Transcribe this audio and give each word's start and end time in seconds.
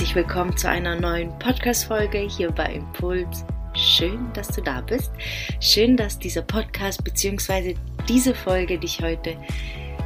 herzlich 0.00 0.16
willkommen 0.16 0.56
zu 0.56 0.66
einer 0.66 0.98
neuen 0.98 1.38
Podcast-Folge 1.38 2.20
hier 2.20 2.50
bei 2.50 2.72
Impuls. 2.72 3.44
Schön, 3.74 4.32
dass 4.32 4.48
du 4.48 4.62
da 4.62 4.80
bist. 4.80 5.12
Schön, 5.60 5.94
dass 5.94 6.18
dieser 6.18 6.40
Podcast 6.40 7.04
bzw. 7.04 7.74
diese 8.08 8.34
Folge 8.34 8.78
dich 8.78 9.02
heute 9.02 9.36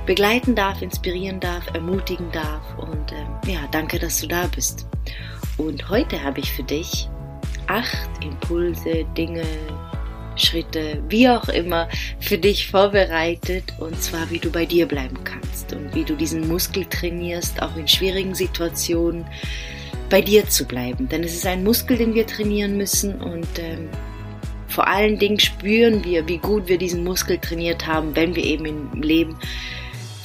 begleiten 0.05 0.57
darf, 0.57 0.83
inspirieren 0.83 1.39
darf, 1.39 1.73
ermutigen 1.75 2.29
darf. 2.33 2.77
Und 2.77 3.13
äh, 3.13 3.53
ja, 3.53 3.61
danke, 3.71 4.01
dass 4.01 4.21
du 4.21 4.27
da 4.27 4.49
bist. 4.49 4.89
Und 5.59 5.89
heute 5.89 6.21
habe 6.21 6.41
ich 6.41 6.51
für 6.51 6.65
dich 6.65 7.09
acht 7.69 8.11
Impulse, 8.21 9.05
Dinge, 9.17 9.45
Schritte, 10.35 11.05
wie 11.09 11.29
auch 11.29 11.49
immer, 11.49 11.89
für 12.19 12.37
dich 12.37 12.67
vorbereitet 12.67 13.73
und 13.79 14.03
zwar 14.03 14.29
wie 14.31 14.41
du 14.41 14.51
bei 14.51 14.67
dir 14.67 14.87
bleiben 14.89 15.23
kannst 15.23 15.73
und 15.73 15.95
wie 15.95 16.03
du 16.03 16.17
diesen 16.17 16.49
Muskel 16.49 16.85
trainierst, 16.87 17.63
auch 17.63 17.77
in 17.77 17.87
schwierigen 17.87 18.35
Situationen 18.35 19.25
bei 20.11 20.21
dir 20.21 20.49
zu 20.49 20.65
bleiben. 20.65 21.09
Denn 21.09 21.25
es 21.25 21.35
ist 21.35 21.47
ein 21.47 21.65
Muskel, 21.65 21.97
den 21.97 22.15
wir 22.15 22.27
trainieren 22.27 22.77
müssen 22.77 23.21
und 23.21 23.49
ähm, 23.59 23.89
vor 24.69 24.89
allen 24.89 25.19
Dingen 25.19 25.39
spüren 25.39 26.05
wir, 26.05 26.27
wie 26.27 26.39
gut 26.39 26.69
wir 26.69 26.79
diesen 26.79 27.05
Muskel 27.05 27.39
trainiert 27.39 27.87
haben, 27.87 28.17
wenn 28.17 28.35
wir 28.35 28.45
eben 28.45 28.67
im 28.67 29.03
Leben 29.03 29.37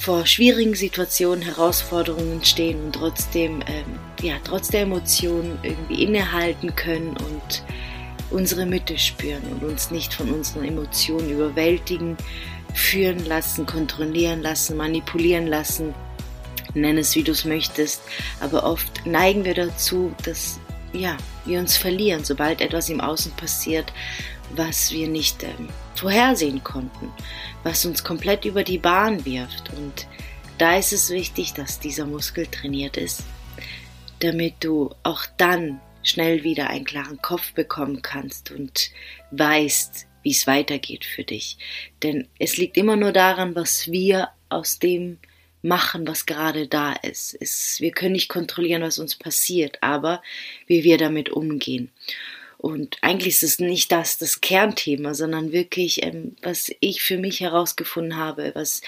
vor 0.00 0.26
schwierigen 0.26 0.74
Situationen, 0.74 1.42
Herausforderungen 1.42 2.42
stehen 2.42 2.86
und 2.86 2.94
trotzdem, 2.94 3.60
ähm, 3.66 3.84
ja, 4.22 4.36
trotz 4.42 4.68
der 4.68 4.82
Emotionen 4.82 5.58
irgendwie 5.62 6.02
innehalten 6.02 6.74
können 6.74 7.10
und 7.10 7.62
unsere 8.30 8.64
Mitte 8.64 8.96
spüren 8.98 9.42
und 9.52 9.62
uns 9.62 9.90
nicht 9.90 10.14
von 10.14 10.30
unseren 10.30 10.64
Emotionen 10.64 11.30
überwältigen, 11.30 12.16
führen 12.74 13.24
lassen, 13.26 13.66
kontrollieren 13.66 14.40
lassen, 14.40 14.76
manipulieren 14.76 15.46
lassen. 15.46 15.94
Nenn 16.74 16.98
es, 16.98 17.14
wie 17.14 17.22
du 17.22 17.32
es 17.32 17.44
möchtest. 17.44 18.02
Aber 18.40 18.64
oft 18.64 19.06
neigen 19.06 19.44
wir 19.44 19.54
dazu, 19.54 20.14
dass 20.24 20.60
ja, 20.92 21.16
wir 21.44 21.60
uns 21.60 21.76
verlieren, 21.76 22.24
sobald 22.24 22.60
etwas 22.60 22.88
im 22.88 23.00
Außen 23.00 23.32
passiert, 23.32 23.92
was 24.56 24.90
wir 24.90 25.08
nicht 25.08 25.42
ähm, 25.42 25.68
vorhersehen 25.94 26.64
konnten, 26.64 27.12
was 27.62 27.84
uns 27.84 28.02
komplett 28.02 28.44
über 28.44 28.64
die 28.64 28.78
Bahn 28.78 29.24
wirft. 29.24 29.72
Und 29.74 30.06
da 30.58 30.76
ist 30.76 30.92
es 30.92 31.10
wichtig, 31.10 31.54
dass 31.54 31.78
dieser 31.78 32.06
Muskel 32.06 32.46
trainiert 32.46 32.96
ist, 32.96 33.22
damit 34.18 34.54
du 34.60 34.94
auch 35.02 35.24
dann 35.36 35.80
schnell 36.02 36.42
wieder 36.42 36.70
einen 36.70 36.84
klaren 36.84 37.20
Kopf 37.22 37.52
bekommen 37.52 38.02
kannst 38.02 38.50
und 38.50 38.90
weißt, 39.30 40.06
wie 40.22 40.30
es 40.32 40.46
weitergeht 40.46 41.04
für 41.04 41.24
dich. 41.24 41.58
Denn 42.02 42.28
es 42.38 42.56
liegt 42.56 42.76
immer 42.76 42.96
nur 42.96 43.12
daran, 43.12 43.54
was 43.54 43.90
wir 43.90 44.28
aus 44.48 44.78
dem 44.78 45.18
machen, 45.62 46.06
was 46.06 46.26
gerade 46.26 46.66
da 46.66 46.92
ist. 46.92 47.36
Es, 47.40 47.80
wir 47.80 47.90
können 47.90 48.12
nicht 48.12 48.28
kontrollieren, 48.28 48.82
was 48.82 48.98
uns 48.98 49.16
passiert, 49.16 49.78
aber 49.82 50.22
wie 50.66 50.84
wir 50.84 50.98
damit 50.98 51.30
umgehen. 51.30 51.90
Und 52.58 52.98
eigentlich 53.00 53.34
ist 53.34 53.42
es 53.42 53.58
nicht 53.58 53.90
das 53.90 54.18
das 54.18 54.40
Kernthema, 54.40 55.14
sondern 55.14 55.52
wirklich, 55.52 56.02
ähm, 56.02 56.36
was 56.42 56.70
ich 56.80 57.02
für 57.02 57.16
mich 57.16 57.40
herausgefunden 57.40 58.16
habe, 58.16 58.52
was 58.54 58.82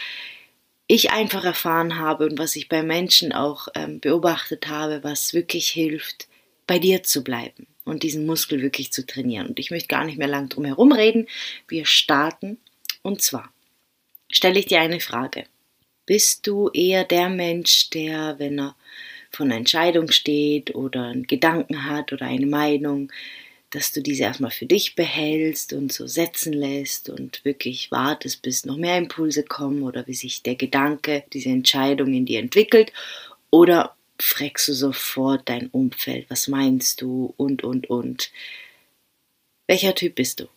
ich 0.87 1.11
einfach 1.11 1.45
erfahren 1.45 1.99
habe 1.99 2.27
und 2.27 2.39
was 2.39 2.55
ich 2.55 2.69
bei 2.69 2.83
Menschen 2.83 3.33
auch 3.33 3.69
ähm, 3.75 3.99
beobachtet 4.01 4.69
habe, 4.69 5.03
was 5.03 5.33
wirklich 5.33 5.69
hilft, 5.69 6.29
bei 6.67 6.79
dir 6.79 7.03
zu 7.03 7.25
bleiben 7.25 7.67
und 7.85 8.03
diesen 8.03 8.27
Muskel 8.27 8.61
wirklich 8.61 8.93
zu 8.93 9.07
trainieren. 9.07 9.49
Und 9.49 9.59
ich 9.59 9.71
möchte 9.71 9.89
gar 9.89 10.05
nicht 10.05 10.19
mehr 10.19 10.29
lang 10.29 10.51
drum 10.51 10.67
herum 10.67 10.93
reden. 10.93 11.27
Wir 11.67 11.87
starten. 11.87 12.59
Und 13.01 13.23
zwar 13.23 13.53
stelle 14.31 14.59
ich 14.59 14.67
dir 14.67 14.81
eine 14.81 15.01
Frage. 15.01 15.45
Bist 16.07 16.47
du 16.47 16.69
eher 16.71 17.05
der 17.05 17.29
Mensch, 17.29 17.91
der, 17.91 18.39
wenn 18.39 18.59
er 18.59 18.77
von 19.31 19.47
einer 19.47 19.57
Entscheidung 19.57 20.11
steht 20.11 20.75
oder 20.75 21.05
einen 21.05 21.27
Gedanken 21.27 21.85
hat 21.89 22.13
oder 22.13 22.27
eine 22.27 22.47
Meinung, 22.47 23.11
dass 23.71 23.93
du 23.93 24.03
diese 24.03 24.25
erstmal 24.25 24.51
für 24.51 24.67
dich 24.67 24.95
behältst 24.95 25.73
und 25.73 25.93
so 25.93 26.07
setzen 26.07 26.53
lässt 26.53 27.09
und 27.09 27.43
wirklich 27.45 27.91
wartest, 27.91 28.43
bis 28.43 28.67
noch 28.67 28.77
mehr 28.77 28.99
Impulse 28.99 29.45
kommen 29.45 29.83
oder 29.83 30.07
wie 30.07 30.15
sich 30.15 30.43
der 30.43 30.57
Gedanke, 30.57 31.25
diese 31.33 31.49
Entscheidung 31.49 32.13
in 32.13 32.27
dir 32.27 32.41
entwickelt? 32.41 32.93
Oder 33.51 33.97
fragst 34.21 34.69
du 34.69 34.75
sofort 34.75 35.49
dein 35.49 35.69
Umfeld, 35.69 36.29
was 36.29 36.49
meinst 36.49 37.01
du 37.01 37.33
und, 37.37 37.65
und, 37.65 37.89
und. 37.89 38.31
Welcher 39.67 39.95
Typ 39.95 40.17
bist 40.17 40.41
du? 40.41 40.49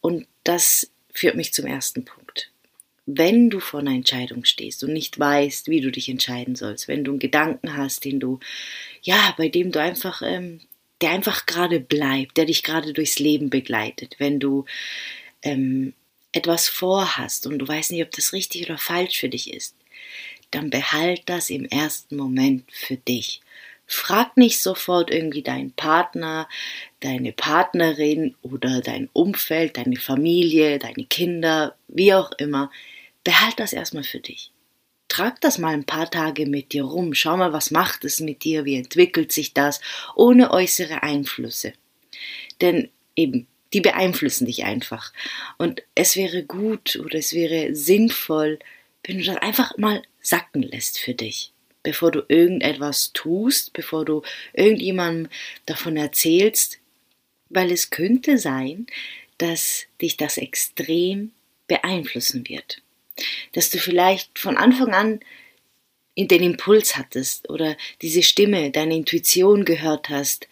Und 0.00 0.26
das 0.44 0.90
führt 1.12 1.36
mich 1.36 1.52
zum 1.52 1.66
ersten 1.66 2.04
Punkt. 2.04 2.19
Wenn 3.16 3.50
du 3.50 3.60
vor 3.60 3.80
einer 3.80 3.92
Entscheidung 3.92 4.44
stehst 4.44 4.84
und 4.84 4.92
nicht 4.92 5.18
weißt, 5.18 5.68
wie 5.68 5.80
du 5.80 5.90
dich 5.90 6.08
entscheiden 6.08 6.54
sollst, 6.54 6.88
wenn 6.88 7.04
du 7.04 7.12
einen 7.12 7.18
Gedanken 7.18 7.76
hast, 7.76 8.04
den 8.04 8.20
du, 8.20 8.38
ja, 9.02 9.34
bei 9.36 9.48
dem 9.48 9.72
du 9.72 9.80
einfach, 9.80 10.22
ähm, 10.22 10.60
der 11.00 11.10
einfach 11.10 11.46
gerade 11.46 11.80
bleibt, 11.80 12.36
der 12.36 12.44
dich 12.44 12.62
gerade 12.62 12.92
durchs 12.92 13.18
Leben 13.18 13.50
begleitet, 13.50 14.16
wenn 14.18 14.38
du 14.38 14.64
ähm, 15.42 15.94
etwas 16.32 16.68
vorhast 16.68 17.46
und 17.46 17.58
du 17.58 17.66
weißt 17.66 17.90
nicht, 17.92 18.04
ob 18.04 18.10
das 18.12 18.32
richtig 18.32 18.64
oder 18.64 18.78
falsch 18.78 19.18
für 19.18 19.28
dich 19.28 19.52
ist, 19.52 19.74
dann 20.50 20.70
behalt 20.70 21.22
das 21.26 21.50
im 21.50 21.64
ersten 21.64 22.16
Moment 22.16 22.64
für 22.70 22.96
dich. 22.96 23.40
Frag 23.86 24.36
nicht 24.36 24.60
sofort 24.60 25.10
irgendwie 25.10 25.42
deinen 25.42 25.72
Partner, 25.72 26.48
deine 27.00 27.32
Partnerin 27.32 28.36
oder 28.42 28.80
dein 28.80 29.08
Umfeld, 29.12 29.76
deine 29.76 29.96
Familie, 29.96 30.78
deine 30.78 31.04
Kinder, 31.06 31.74
wie 31.88 32.14
auch 32.14 32.30
immer. 32.38 32.70
Behalt 33.24 33.58
das 33.58 33.72
erstmal 33.72 34.04
für 34.04 34.20
dich. 34.20 34.52
Trag 35.08 35.40
das 35.40 35.58
mal 35.58 35.74
ein 35.74 35.84
paar 35.84 36.10
Tage 36.10 36.46
mit 36.46 36.72
dir 36.72 36.84
rum. 36.84 37.14
Schau 37.14 37.36
mal, 37.36 37.52
was 37.52 37.70
macht 37.70 38.04
es 38.04 38.20
mit 38.20 38.44
dir, 38.44 38.64
wie 38.64 38.76
entwickelt 38.76 39.32
sich 39.32 39.52
das, 39.52 39.80
ohne 40.14 40.52
äußere 40.52 41.02
Einflüsse. 41.02 41.72
Denn 42.60 42.88
eben, 43.16 43.46
die 43.72 43.80
beeinflussen 43.80 44.46
dich 44.46 44.64
einfach. 44.64 45.12
Und 45.58 45.82
es 45.94 46.16
wäre 46.16 46.44
gut 46.44 46.96
oder 46.96 47.18
es 47.18 47.32
wäre 47.32 47.74
sinnvoll, 47.74 48.58
wenn 49.04 49.18
du 49.18 49.24
das 49.24 49.36
einfach 49.38 49.76
mal 49.76 50.02
sacken 50.20 50.62
lässt 50.62 50.98
für 50.98 51.14
dich, 51.14 51.52
bevor 51.82 52.10
du 52.10 52.24
irgendetwas 52.28 53.12
tust, 53.12 53.72
bevor 53.72 54.04
du 54.04 54.22
irgendjemandem 54.52 55.28
davon 55.66 55.96
erzählst, 55.96 56.78
weil 57.48 57.72
es 57.72 57.90
könnte 57.90 58.38
sein, 58.38 58.86
dass 59.38 59.86
dich 60.00 60.16
das 60.16 60.36
extrem 60.36 61.32
beeinflussen 61.66 62.48
wird. 62.48 62.82
Dass 63.52 63.70
du 63.70 63.78
vielleicht 63.78 64.38
von 64.38 64.56
Anfang 64.56 64.94
an 64.94 65.20
den 66.16 66.42
Impuls 66.42 66.96
hattest 66.96 67.48
oder 67.48 67.76
diese 68.02 68.22
Stimme, 68.22 68.70
deine 68.70 68.96
Intuition 68.96 69.64
gehört 69.64 70.08
hast, 70.08 70.48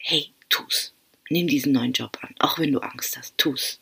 hey, 0.00 0.30
tu's. 0.48 0.92
Nimm 1.30 1.46
diesen 1.46 1.72
neuen 1.72 1.92
Job 1.92 2.18
an, 2.22 2.34
auch 2.38 2.58
wenn 2.58 2.72
du 2.72 2.80
Angst 2.80 3.18
hast, 3.18 3.36
tu's. 3.36 3.80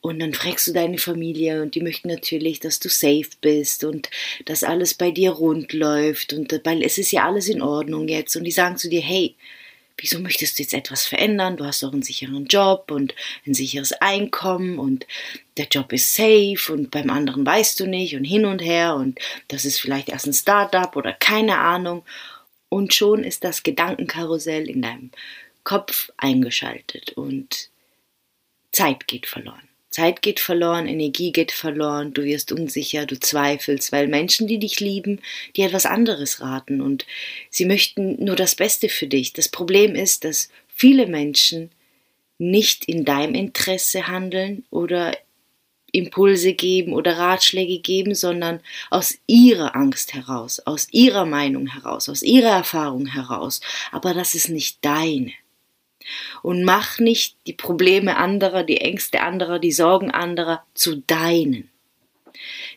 Und 0.00 0.20
dann 0.20 0.32
fragst 0.32 0.68
du 0.68 0.72
deine 0.72 0.98
Familie 0.98 1.60
und 1.62 1.74
die 1.74 1.80
möchten 1.80 2.08
natürlich, 2.08 2.60
dass 2.60 2.78
du 2.78 2.88
safe 2.88 3.30
bist 3.40 3.82
und 3.82 4.10
dass 4.44 4.62
alles 4.62 4.94
bei 4.94 5.10
dir 5.10 5.32
rund 5.32 5.72
läuft 5.72 6.32
und 6.32 6.52
weil 6.64 6.82
es 6.82 6.98
ist 6.98 7.10
ja 7.10 7.26
alles 7.26 7.48
in 7.48 7.62
Ordnung 7.62 8.06
jetzt 8.06 8.36
und 8.36 8.44
die 8.44 8.52
sagen 8.52 8.76
zu 8.76 8.88
dir, 8.88 9.00
hey, 9.00 9.34
wieso 9.98 10.20
möchtest 10.20 10.58
du 10.58 10.62
jetzt 10.62 10.74
etwas 10.74 11.06
verändern? 11.06 11.56
Du 11.56 11.64
hast 11.64 11.82
doch 11.82 11.92
einen 11.92 12.02
sicheren 12.02 12.46
Job 12.46 12.90
und 12.90 13.14
ein 13.46 13.54
sicheres 13.54 13.92
Einkommen 13.92 14.78
und 14.78 15.06
der 15.56 15.66
Job 15.66 15.92
ist 15.92 16.14
safe 16.14 16.72
und 16.72 16.90
beim 16.90 17.10
anderen 17.10 17.44
weißt 17.44 17.78
du 17.80 17.86
nicht 17.86 18.14
und 18.16 18.24
hin 18.24 18.46
und 18.46 18.60
her 18.60 18.94
und 18.94 19.18
das 19.48 19.64
ist 19.64 19.80
vielleicht 19.80 20.08
erst 20.08 20.26
ein 20.26 20.32
Startup 20.32 20.94
oder 20.96 21.12
keine 21.12 21.58
Ahnung. 21.58 22.04
Und 22.70 22.94
schon 22.94 23.24
ist 23.24 23.44
das 23.44 23.62
Gedankenkarussell 23.62 24.68
in 24.68 24.82
deinem 24.82 25.10
Kopf 25.64 26.10
eingeschaltet 26.16 27.12
und 27.12 27.70
Zeit 28.72 29.06
geht 29.06 29.26
verloren. 29.26 29.67
Zeit 29.90 30.22
geht 30.22 30.38
verloren, 30.38 30.86
Energie 30.86 31.32
geht 31.32 31.50
verloren, 31.50 32.12
du 32.12 32.24
wirst 32.24 32.52
unsicher, 32.52 33.06
du 33.06 33.18
zweifelst, 33.18 33.90
weil 33.90 34.06
Menschen, 34.06 34.46
die 34.46 34.58
dich 34.58 34.80
lieben, 34.80 35.20
dir 35.56 35.66
etwas 35.66 35.86
anderes 35.86 36.40
raten 36.40 36.80
und 36.80 37.06
sie 37.50 37.64
möchten 37.64 38.22
nur 38.22 38.36
das 38.36 38.54
Beste 38.54 38.88
für 38.88 39.06
dich. 39.06 39.32
Das 39.32 39.48
Problem 39.48 39.94
ist, 39.94 40.24
dass 40.24 40.50
viele 40.68 41.06
Menschen 41.06 41.70
nicht 42.38 42.84
in 42.84 43.04
deinem 43.04 43.34
Interesse 43.34 44.06
handeln 44.06 44.64
oder 44.70 45.16
Impulse 45.90 46.52
geben 46.52 46.92
oder 46.92 47.16
Ratschläge 47.16 47.78
geben, 47.78 48.14
sondern 48.14 48.60
aus 48.90 49.18
ihrer 49.26 49.74
Angst 49.74 50.14
heraus, 50.14 50.60
aus 50.60 50.88
ihrer 50.92 51.24
Meinung 51.24 51.66
heraus, 51.66 52.08
aus 52.08 52.22
ihrer 52.22 52.50
Erfahrung 52.50 53.06
heraus. 53.06 53.60
Aber 53.90 54.12
das 54.12 54.34
ist 54.34 54.50
nicht 54.50 54.84
deine. 54.84 55.32
Und 56.42 56.64
mach 56.64 56.98
nicht 56.98 57.36
die 57.46 57.52
Probleme 57.52 58.16
anderer, 58.16 58.64
die 58.64 58.80
Ängste 58.80 59.20
anderer, 59.20 59.58
die 59.58 59.72
Sorgen 59.72 60.10
anderer 60.10 60.64
zu 60.74 60.96
deinen. 61.06 61.70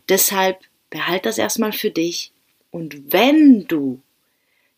Deshalb 0.09 0.59
behalt 0.89 1.25
das 1.25 1.37
erstmal 1.37 1.71
für 1.71 1.91
dich 1.91 2.31
und 2.71 3.13
wenn 3.13 3.67
du 3.67 4.01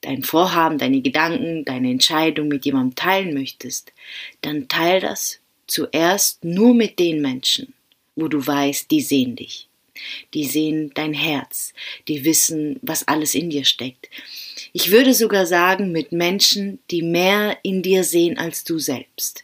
dein 0.02 0.24
Vorhaben, 0.24 0.78
deine 0.78 1.02
Gedanken, 1.02 1.64
deine 1.64 1.90
Entscheidung 1.90 2.50
mit 2.50 2.66
jemandem 2.66 2.96
teilen 2.96 3.34
möchtest, 3.34 3.94
dann 4.42 4.68
teil 4.68 5.00
das 5.00 5.40
zuerst 5.68 6.44
nur 6.44 6.74
mit 6.74 7.00
den 7.00 7.22
Menschen, 7.22 7.74
wo 8.16 8.28
du 8.28 8.46
weißt, 8.46 8.92
die 8.92 9.02
sehen 9.02 9.36
dich. 9.36 9.70
Die 10.34 10.46
sehen 10.46 10.92
dein 10.94 11.14
Herz. 11.14 11.74
Die 12.08 12.26
wissen, 12.26 12.80
was 12.82 13.08
alles 13.08 13.36
in 13.36 13.50
dir 13.50 13.66
steckt. 13.66 14.10
Ich 14.74 14.92
würde 14.92 15.14
sogar 15.14 15.46
sagen, 15.46 15.92
mit 15.92 16.12
Menschen, 16.12 16.80
die 16.90 17.02
mehr 17.02 17.58
in 17.64 17.82
dir 17.82 18.04
sehen 18.04 18.38
als 18.38 18.64
du 18.64 18.80
selbst, 18.80 19.44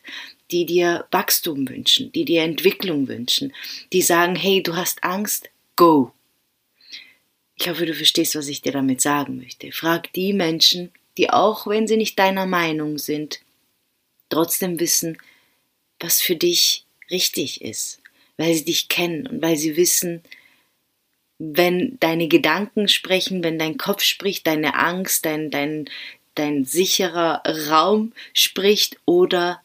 die 0.52 0.66
dir 0.66 1.06
Wachstum 1.12 1.68
wünschen, 1.70 2.12
die 2.12 2.26
dir 2.26 2.44
Entwicklung 2.44 3.08
wünschen, 3.08 3.54
die 3.94 4.02
sagen, 4.02 4.36
hey, 4.36 4.64
du 4.64 4.76
hast 4.76 5.04
Angst, 5.04 5.50
go. 5.76 6.12
Ich 7.56 7.68
hoffe, 7.68 7.86
du 7.86 7.94
verstehst, 7.94 8.36
was 8.36 8.48
ich 8.48 8.62
dir 8.62 8.72
damit 8.72 9.02
sagen 9.02 9.38
möchte. 9.38 9.72
Frag 9.72 10.12
die 10.14 10.34
Menschen, 10.34 10.92
die 11.18 11.30
auch, 11.30 11.68
wenn 11.68 11.88
sie 11.88 11.98
nicht 11.98 12.18
deiner 12.18 12.46
Meinung 12.46 12.98
sind, 12.98 13.42
trotzdem 14.30 14.80
wissen, 14.80 15.18
was 16.00 16.22
für 16.22 16.36
dich 16.36 16.86
richtig 17.12 17.62
ist, 17.62 18.02
weil 18.38 18.54
sie 18.54 18.66
dich 18.66 18.88
kennen 18.88 19.28
und 19.28 19.42
weil 19.42 19.58
sie 19.58 19.76
wissen, 19.76 20.24
wenn 21.40 21.98
deine 22.02 22.28
Gedanken 22.28 22.90
sprechen, 22.90 23.44
wenn 23.44 23.58
dein 23.58 23.78
Kopf 23.78 24.04
spricht, 24.04 24.46
deine 24.46 24.76
Angst, 24.76 25.26
dein, 25.26 25.50
dein, 25.50 25.90
dein 26.36 26.66
sicherer 26.66 27.42
Raum 27.70 28.14
spricht 28.34 28.98
oder 29.06 29.62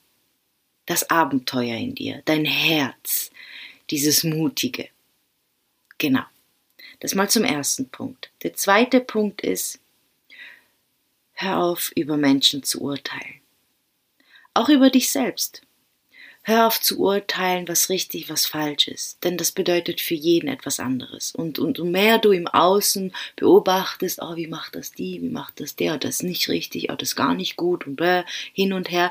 das 0.86 1.10
Abenteuer 1.10 1.76
in 1.76 1.94
dir, 1.94 2.22
dein 2.24 2.44
Herz, 2.44 3.30
dieses 3.90 4.22
Mutige. 4.22 4.88
Genau. 5.98 6.24
Das 7.00 7.14
mal 7.14 7.28
zum 7.28 7.44
ersten 7.44 7.88
Punkt. 7.88 8.30
Der 8.44 8.54
zweite 8.54 9.00
Punkt 9.00 9.40
ist, 9.40 9.80
hör 11.32 11.58
auf, 11.58 11.92
über 11.96 12.16
Menschen 12.16 12.62
zu 12.62 12.82
urteilen. 12.82 13.40
Auch 14.54 14.68
über 14.68 14.90
dich 14.90 15.10
selbst. 15.10 15.62
Hör 16.46 16.67
auf 16.67 16.79
zu 16.79 17.00
urteilen, 17.00 17.67
was 17.69 17.88
richtig, 17.88 18.29
was 18.29 18.44
falsch 18.44 18.87
ist, 18.88 19.25
denn 19.25 19.38
das 19.38 19.50
bedeutet 19.50 20.02
für 20.02 20.14
jeden 20.14 20.46
etwas 20.46 20.79
anderes. 20.79 21.35
Und, 21.35 21.58
umso 21.58 21.87
mehr 21.87 22.19
du 22.19 22.32
im 22.32 22.46
Außen 22.46 23.14
beobachtest, 23.37 24.20
oh, 24.20 24.37
wie 24.37 24.46
macht 24.46 24.75
das 24.76 24.93
die, 24.93 25.23
wie 25.23 25.31
macht 25.31 25.61
das 25.61 25.75
der, 25.75 25.96
das 25.96 26.17
ist 26.17 26.23
nicht 26.23 26.50
richtig, 26.50 26.91
oh, 26.91 26.96
das 26.96 27.11
ist 27.11 27.17
gar 27.17 27.35
nicht 27.35 27.56
gut 27.56 27.87
und 27.87 27.96
bläh, 27.96 28.25
hin 28.52 28.75
und 28.75 28.91
her, 28.91 29.11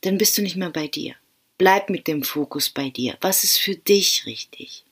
dann 0.00 0.16
bist 0.16 0.38
du 0.38 0.42
nicht 0.42 0.56
mehr 0.56 0.70
bei 0.70 0.88
dir. 0.88 1.14
Bleib 1.58 1.90
mit 1.90 2.08
dem 2.08 2.22
Fokus 2.22 2.70
bei 2.70 2.88
dir. 2.88 3.18
Was 3.20 3.44
ist 3.44 3.58
für 3.58 3.76
dich 3.76 4.24
richtig? 4.24 4.84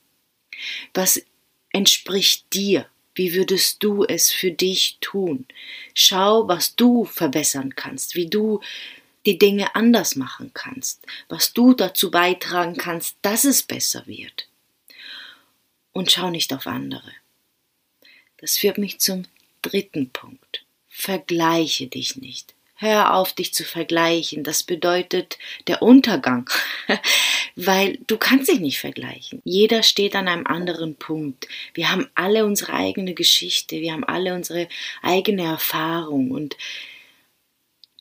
Was 0.93 1.25
entspricht 1.71 2.53
dir? 2.53 2.85
Wie 3.15 3.33
würdest 3.33 3.83
du 3.83 4.03
es 4.03 4.31
für 4.31 4.51
dich 4.51 4.97
tun? 5.01 5.47
Schau, 5.95 6.47
was 6.47 6.75
du 6.75 7.05
verbessern 7.05 7.75
kannst, 7.75 8.15
wie 8.15 8.27
du 8.27 8.61
die 9.25 9.37
Dinge 9.37 9.75
anders 9.75 10.15
machen 10.15 10.51
kannst, 10.53 11.05
was 11.29 11.53
du 11.53 11.73
dazu 11.73 12.11
beitragen 12.11 12.75
kannst, 12.77 13.17
dass 13.21 13.43
es 13.43 13.63
besser 13.63 14.05
wird. 14.05 14.47
Und 15.91 16.11
schau 16.11 16.29
nicht 16.29 16.53
auf 16.53 16.67
andere. 16.67 17.11
Das 18.37 18.57
führt 18.57 18.77
mich 18.77 18.99
zum 18.99 19.25
dritten 19.61 20.09
Punkt. 20.09 20.65
Vergleiche 20.89 21.87
dich 21.87 22.17
nicht. 22.17 22.53
Hör 22.75 23.13
auf, 23.13 23.31
dich 23.31 23.53
zu 23.53 23.63
vergleichen. 23.63 24.43
Das 24.43 24.63
bedeutet 24.63 25.37
der 25.67 25.81
Untergang, 25.81 26.49
weil 27.55 27.99
du 28.07 28.17
kannst 28.17 28.49
dich 28.49 28.59
nicht 28.59 28.79
vergleichen. 28.79 29.41
Jeder 29.45 29.83
steht 29.83 30.15
an 30.15 30.27
einem 30.27 30.45
anderen 30.45 30.95
Punkt. 30.95 31.47
Wir 31.73 31.91
haben 31.91 32.09
alle 32.15 32.45
unsere 32.45 32.73
eigene 32.73 33.13
Geschichte, 33.13 33.79
wir 33.79 33.93
haben 33.93 34.03
alle 34.03 34.33
unsere 34.33 34.67
eigene 35.01 35.43
Erfahrung 35.43 36.31
und 36.31 36.57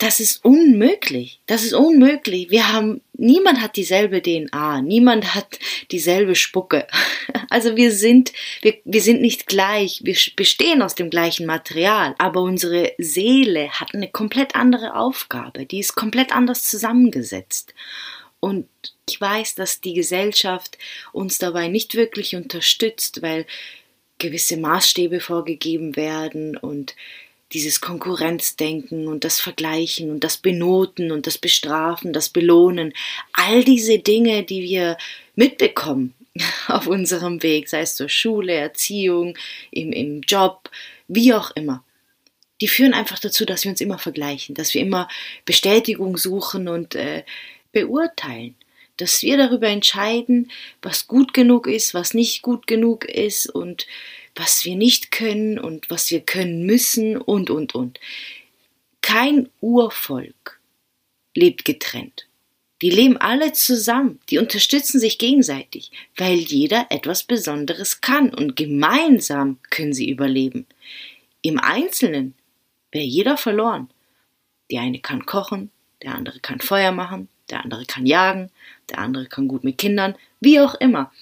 das 0.03 0.19
ist 0.19 0.45
unmöglich. 0.45 1.39
Das 1.47 1.63
ist 1.63 1.75
unmöglich. 1.75 2.51
Wir 2.51 2.73
haben, 2.73 3.03
niemand 3.13 3.61
hat 3.61 3.77
dieselbe 3.77 4.21
DNA, 4.21 4.83
niemand 4.83 5.37
hat 5.37 5.61
dieselbe 5.91 6.35
Spucke. 6.35 6.87
Also 7.49 7.77
wir 7.77 7.93
sind, 7.93 8.33
wir, 8.63 8.79
wir 8.87 9.03
sind 9.03 9.21
nicht 9.21 9.47
gleich, 9.47 10.01
wir 10.05 10.17
bestehen 10.37 10.81
aus 10.81 10.95
dem 10.95 11.11
gleichen 11.11 11.45
Material, 11.45 12.15
aber 12.17 12.41
unsere 12.41 12.93
Seele 12.97 13.69
hat 13.73 13.95
eine 13.95 14.09
komplett 14.09 14.57
andere 14.57 14.97
Aufgabe, 14.97 15.67
die 15.67 15.81
ist 15.81 15.95
komplett 15.95 16.35
anders 16.35 16.63
zusammengesetzt. 16.63 17.75
Und 18.41 18.69
ich 19.07 19.21
weiß, 19.21 19.55
dass 19.55 19.83
die 19.83 19.93
Gesellschaft 19.93 20.79
uns 21.13 21.37
dabei 21.37 21.69
nicht 21.69 21.95
wirklich 21.95 22.35
unterstützt, 22.35 23.21
weil 23.21 23.45
gewisse 24.17 24.57
Maßstäbe 24.57 25.21
vorgegeben 25.21 25.95
werden 25.95 26.57
und 26.57 26.95
dieses 27.53 27.81
Konkurrenzdenken 27.81 29.09
und 29.09 29.25
das 29.25 29.41
Vergleichen 29.41 30.11
und 30.11 30.25
das 30.25 30.39
Benoten 30.39 31.13
und 31.13 31.27
das 31.27 31.39
Bestrafen, 31.39 32.13
das 32.13 32.29
Belohnen, 32.29 32.93
all 33.33 33.65
diese 33.65 33.99
Dinge, 33.99 34.43
die 34.43 34.63
wir 34.63 34.97
mitbekommen 35.35 36.15
auf 36.69 36.87
unserem 36.87 37.43
Weg, 37.43 37.69
sei 37.69 37.81
es 37.81 37.95
zur 37.95 38.09
Schule, 38.09 38.53
Erziehung, 38.53 39.37
im, 39.71 39.93
im 39.93 40.21
Job, 40.23 40.71
wie 41.09 41.35
auch 41.35 41.51
immer, 41.55 41.85
die 42.61 42.69
führen 42.69 42.95
einfach 42.95 43.19
dazu, 43.19 43.45
dass 43.45 43.65
wir 43.65 43.71
uns 43.71 43.81
immer 43.81 43.99
vergleichen, 43.99 44.55
dass 44.55 44.73
wir 44.73 44.81
immer 44.81 45.09
Bestätigung 45.45 46.17
suchen 46.17 46.69
und 46.69 46.95
äh, 46.95 47.25
beurteilen. 47.73 48.55
Dass 48.99 49.23
wir 49.23 49.37
darüber 49.37 49.67
entscheiden, 49.69 50.51
was 50.81 51.09
gut 51.09 51.35
genug 51.35 51.67
ist, 51.67 51.93
was 51.93 52.15
nicht 52.15 52.43
gut 52.43 52.67
genug 52.69 53.05
ist 53.05 53.47
und 53.47 53.87
was 54.35 54.65
wir 54.65 54.77
nicht 54.77 55.11
können 55.11 55.59
und 55.59 55.91
was 55.91 56.11
wir 56.11 56.21
können 56.21 56.65
müssen 56.65 57.17
und, 57.17 57.51
und, 57.51 57.75
und. 57.75 58.01
Kein 59.01 59.49
Urvolk 59.61 60.61
lebt 61.35 61.65
getrennt. 61.65 62.27
Die 62.83 62.91
leben 62.91 63.17
alle 63.17 63.53
zusammen, 63.53 64.19
die 64.29 64.39
unterstützen 64.39 64.99
sich 64.99 65.19
gegenseitig, 65.19 65.93
weil 66.17 66.39
jeder 66.39 66.87
etwas 66.91 67.23
Besonderes 67.23 68.01
kann 68.01 68.35
und 68.35 68.57
gemeinsam 68.57 69.59
können 69.71 69.93
sie 69.93 70.11
überleben. 70.11 70.67
Im 71.43 71.61
Einzelnen 71.61 72.35
wäre 72.91 73.05
jeder 73.05 73.37
verloren. 73.37 73.89
Der 74.71 74.81
eine 74.81 74.99
kann 74.99 75.27
kochen, 75.27 75.71
der 76.03 76.15
andere 76.15 76.41
kann 76.41 76.59
Feuer 76.59 76.91
machen, 76.91 77.29
der 77.51 77.63
andere 77.63 77.85
kann 77.85 78.05
jagen, 78.05 78.51
der 78.91 78.99
andere 78.99 79.27
kann 79.27 79.47
gut 79.47 79.63
mit 79.63 79.79
Kindern, 79.79 80.17
wie 80.41 80.59
auch 80.59 80.75
immer. 80.75 81.13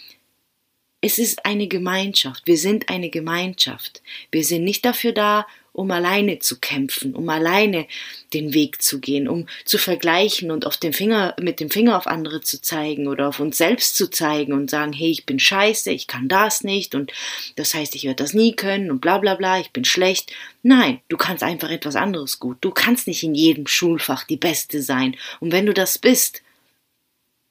Es 1.03 1.19
ist 1.19 1.47
eine 1.47 1.67
Gemeinschaft. 1.67 2.47
Wir 2.47 2.59
sind 2.59 2.91
eine 2.91 3.09
Gemeinschaft. 3.09 4.03
Wir 4.31 4.45
sind 4.45 4.65
nicht 4.65 4.85
dafür 4.85 5.13
da, 5.13 5.47
um 5.73 5.91
alleine 5.93 6.41
zu 6.41 6.59
kämpfen, 6.59 7.15
um 7.15 7.27
alleine 7.31 7.87
den 8.35 8.53
Weg 8.53 8.83
zu 8.83 9.01
gehen, 9.01 9.27
um 9.27 9.47
zu 9.65 9.79
vergleichen 9.79 10.51
und 10.51 10.67
auf 10.67 10.77
den 10.77 10.93
Finger, 10.93 11.35
mit 11.41 11.59
dem 11.59 11.71
Finger 11.71 11.97
auf 11.97 12.07
andere 12.07 12.43
zu 12.43 12.61
zeigen 12.61 13.09
oder 13.09 13.29
auf 13.29 13.41
uns 13.41 13.57
selbst 13.57 13.97
zu 13.97 14.11
zeigen 14.11 14.53
und 14.53 14.69
sagen, 14.69 14.93
hey, 14.93 15.11
ich 15.11 15.25
bin 15.25 15.39
scheiße, 15.39 15.91
ich 15.91 16.07
kann 16.07 16.29
das 16.29 16.65
nicht 16.65 16.95
und 16.95 17.13
das 17.57 17.73
heißt, 17.73 17.95
ich 17.95 18.05
werde 18.05 18.23
das 18.23 18.35
nie 18.35 18.55
können 18.55 18.91
und 18.91 19.01
bla 19.01 19.19
bla 19.19 19.37
bla, 19.37 19.59
ich 19.59 19.71
bin 19.71 19.87
schlecht. 19.87 20.35
Nein, 20.63 21.01
du 21.09 21.17
kannst 21.17 21.43
einfach 21.43 21.71
etwas 21.71 21.97
anderes 21.97 22.41
gut. 22.41 22.59
Du 22.61 22.73
kannst 22.73 23.07
nicht 23.07 23.23
in 23.23 23.35
jedem 23.35 23.67
Schulfach 23.67 24.25
die 24.25 24.37
Beste 24.37 24.83
sein. 24.83 25.17
Und 25.39 25.53
wenn 25.53 25.65
du 25.65 25.73
das 25.73 25.97
bist, 25.97 26.43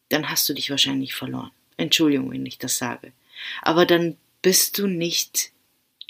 dann 0.10 0.30
hast 0.30 0.48
du 0.50 0.54
dich 0.54 0.70
wahrscheinlich 0.70 1.16
verloren. 1.16 1.52
Entschuldigung, 1.78 2.32
wenn 2.32 2.46
ich 2.46 2.60
das 2.60 2.78
sage 2.78 3.12
aber 3.62 3.86
dann 3.86 4.18
bist 4.42 4.78
du 4.78 4.88
nicht 4.88 5.52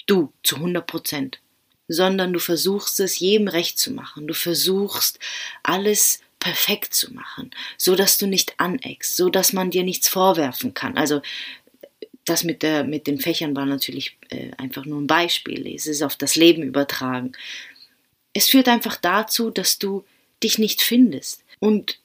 du 0.06 0.32
zu 0.42 0.56
100 0.56 0.86
Prozent, 0.86 1.40
sondern 1.88 2.32
du 2.32 2.38
versuchst 2.38 3.00
es 3.00 3.18
jedem 3.18 3.48
recht 3.48 3.78
zu 3.78 3.92
machen. 3.92 4.26
Du 4.26 4.34
versuchst 4.34 5.18
alles 5.62 6.20
perfekt 6.38 6.94
zu 6.94 7.12
machen, 7.12 7.50
so 7.76 7.94
dass 7.94 8.18
du 8.18 8.26
nicht 8.26 8.54
aneckst, 8.58 9.16
so 9.16 9.28
dass 9.28 9.52
man 9.52 9.70
dir 9.70 9.84
nichts 9.84 10.08
vorwerfen 10.08 10.74
kann. 10.74 10.96
Also 10.96 11.20
das 12.24 12.44
mit 12.44 12.62
der 12.62 12.84
mit 12.84 13.06
den 13.06 13.20
Fächern 13.20 13.54
war 13.56 13.66
natürlich 13.66 14.16
äh, 14.30 14.50
einfach 14.56 14.84
nur 14.84 15.00
ein 15.00 15.06
Beispiel. 15.06 15.66
Es 15.74 15.86
ist 15.86 16.02
auf 16.02 16.16
das 16.16 16.36
Leben 16.36 16.62
übertragen. 16.62 17.32
Es 18.32 18.48
führt 18.48 18.68
einfach 18.68 18.96
dazu, 18.96 19.50
dass 19.50 19.78
du 19.78 20.04
dich 20.42 20.58
nicht 20.58 20.80
findest 20.80 21.44
und 21.58 21.98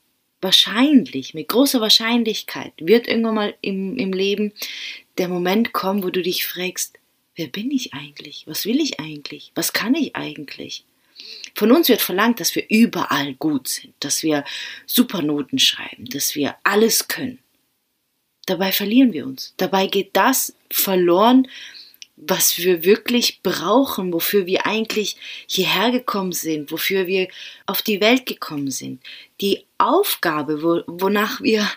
wahrscheinlich, 0.45 1.33
mit 1.33 1.49
großer 1.49 1.81
Wahrscheinlichkeit, 1.81 2.71
wird 2.77 3.07
irgendwann 3.07 3.35
mal 3.35 3.55
im, 3.61 3.97
im 3.97 4.13
Leben 4.13 4.53
der 5.17 5.27
Moment 5.27 5.73
kommen, 5.73 6.03
wo 6.03 6.09
du 6.09 6.21
dich 6.21 6.45
fragst, 6.45 6.99
wer 7.35 7.47
bin 7.47 7.71
ich 7.71 7.93
eigentlich? 7.93 8.43
Was 8.47 8.65
will 8.65 8.79
ich 8.79 8.99
eigentlich? 8.99 9.51
Was 9.55 9.73
kann 9.73 9.95
ich 9.95 10.15
eigentlich? 10.15 10.85
Von 11.55 11.71
uns 11.71 11.89
wird 11.89 12.01
verlangt, 12.01 12.39
dass 12.39 12.55
wir 12.55 12.65
überall 12.69 13.33
gut 13.33 13.67
sind, 13.67 13.93
dass 13.99 14.23
wir 14.23 14.45
Supernoten 14.85 15.59
schreiben, 15.59 16.05
dass 16.05 16.35
wir 16.35 16.55
alles 16.63 17.07
können. 17.07 17.39
Dabei 18.45 18.71
verlieren 18.71 19.11
wir 19.13 19.25
uns. 19.25 19.53
Dabei 19.57 19.87
geht 19.87 20.11
das 20.13 20.55
verloren, 20.69 21.47
was 22.17 22.57
wir 22.57 22.83
wirklich 22.83 23.41
brauchen, 23.43 24.13
wofür 24.13 24.45
wir 24.45 24.65
eigentlich 24.65 25.17
hierher 25.47 25.91
gekommen 25.91 26.31
sind, 26.31 26.71
wofür 26.71 27.07
wir 27.07 27.27
auf 27.65 27.81
die 27.81 27.99
Welt 27.99 28.25
gekommen 28.25 28.71
sind. 28.71 29.01
Die 29.41 29.65
Aufgabe, 29.77 30.63
wo, 30.63 30.81
wonach 30.87 31.41
wir 31.41 31.69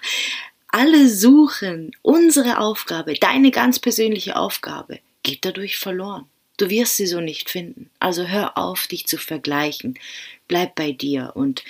alle 0.69 1.09
suchen, 1.09 1.93
unsere 2.03 2.59
Aufgabe, 2.59 3.15
deine 3.15 3.51
ganz 3.51 3.79
persönliche 3.79 4.37
Aufgabe, 4.37 5.01
geht 5.23 5.45
dadurch 5.45 5.79
verloren. 5.79 6.27
Du 6.57 6.71
wirst 6.71 6.97
sie 6.97 7.07
so 7.07 7.21
nicht 7.21 7.51
finden. 7.51 7.91
Also 7.99 8.27
hör 8.27 8.59
auf, 8.59 8.87
dich 8.87 9.07
zu 9.07 9.17
vergleichen. 9.17 9.99
Bleib 10.47 10.75
bei 10.75 10.93
dir 10.93 11.33
und 11.35 11.65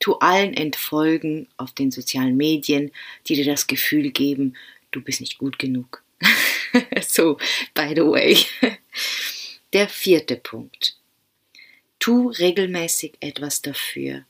tu 0.00 0.14
allen 0.14 0.54
entfolgen 0.54 1.48
auf 1.56 1.72
den 1.72 1.90
sozialen 1.90 2.36
Medien, 2.36 2.90
die 3.26 3.36
dir 3.36 3.46
das 3.46 3.66
Gefühl 3.66 4.10
geben, 4.10 4.54
du 4.90 5.00
bist 5.00 5.20
nicht 5.20 5.38
gut 5.38 5.58
genug. 5.58 6.03
so, 7.02 7.38
by 7.74 7.94
the 7.94 8.02
way. 8.02 8.36
Der 9.72 9.88
vierte 9.88 10.36
Punkt. 10.36 10.96
Tu 11.98 12.28
regelmäßig 12.28 13.14
etwas 13.20 13.62
dafür, 13.62 14.24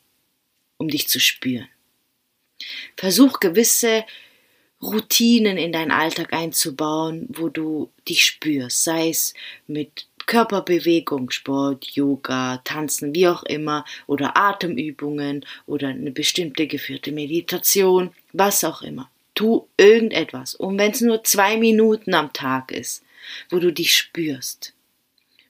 um 0.76 0.88
dich 0.88 1.08
zu 1.08 1.20
spüren. 1.20 1.68
Versuch 2.96 3.40
gewisse 3.40 4.04
Routinen 4.80 5.56
in 5.56 5.72
deinen 5.72 5.90
Alltag 5.90 6.32
einzubauen, 6.32 7.26
wo 7.30 7.48
du 7.48 7.90
dich 8.08 8.24
spürst, 8.24 8.84
sei 8.84 9.08
es 9.08 9.34
mit 9.66 10.06
Körperbewegung, 10.26 11.30
Sport, 11.30 11.86
Yoga, 11.90 12.58
Tanzen, 12.64 13.14
wie 13.14 13.28
auch 13.28 13.42
immer, 13.44 13.84
oder 14.06 14.36
Atemübungen 14.36 15.44
oder 15.66 15.88
eine 15.88 16.10
bestimmte 16.10 16.66
geführte 16.66 17.12
Meditation, 17.12 18.14
was 18.32 18.64
auch 18.64 18.82
immer. 18.82 19.10
Tu 19.34 19.66
irgendetwas. 19.76 20.54
Und 20.54 20.78
wenn 20.78 20.92
es 20.92 21.00
nur 21.00 21.24
zwei 21.24 21.56
Minuten 21.56 22.14
am 22.14 22.32
Tag 22.32 22.70
ist, 22.70 23.02
wo 23.50 23.58
du 23.58 23.72
dich 23.72 23.96
spürst, 23.96 24.74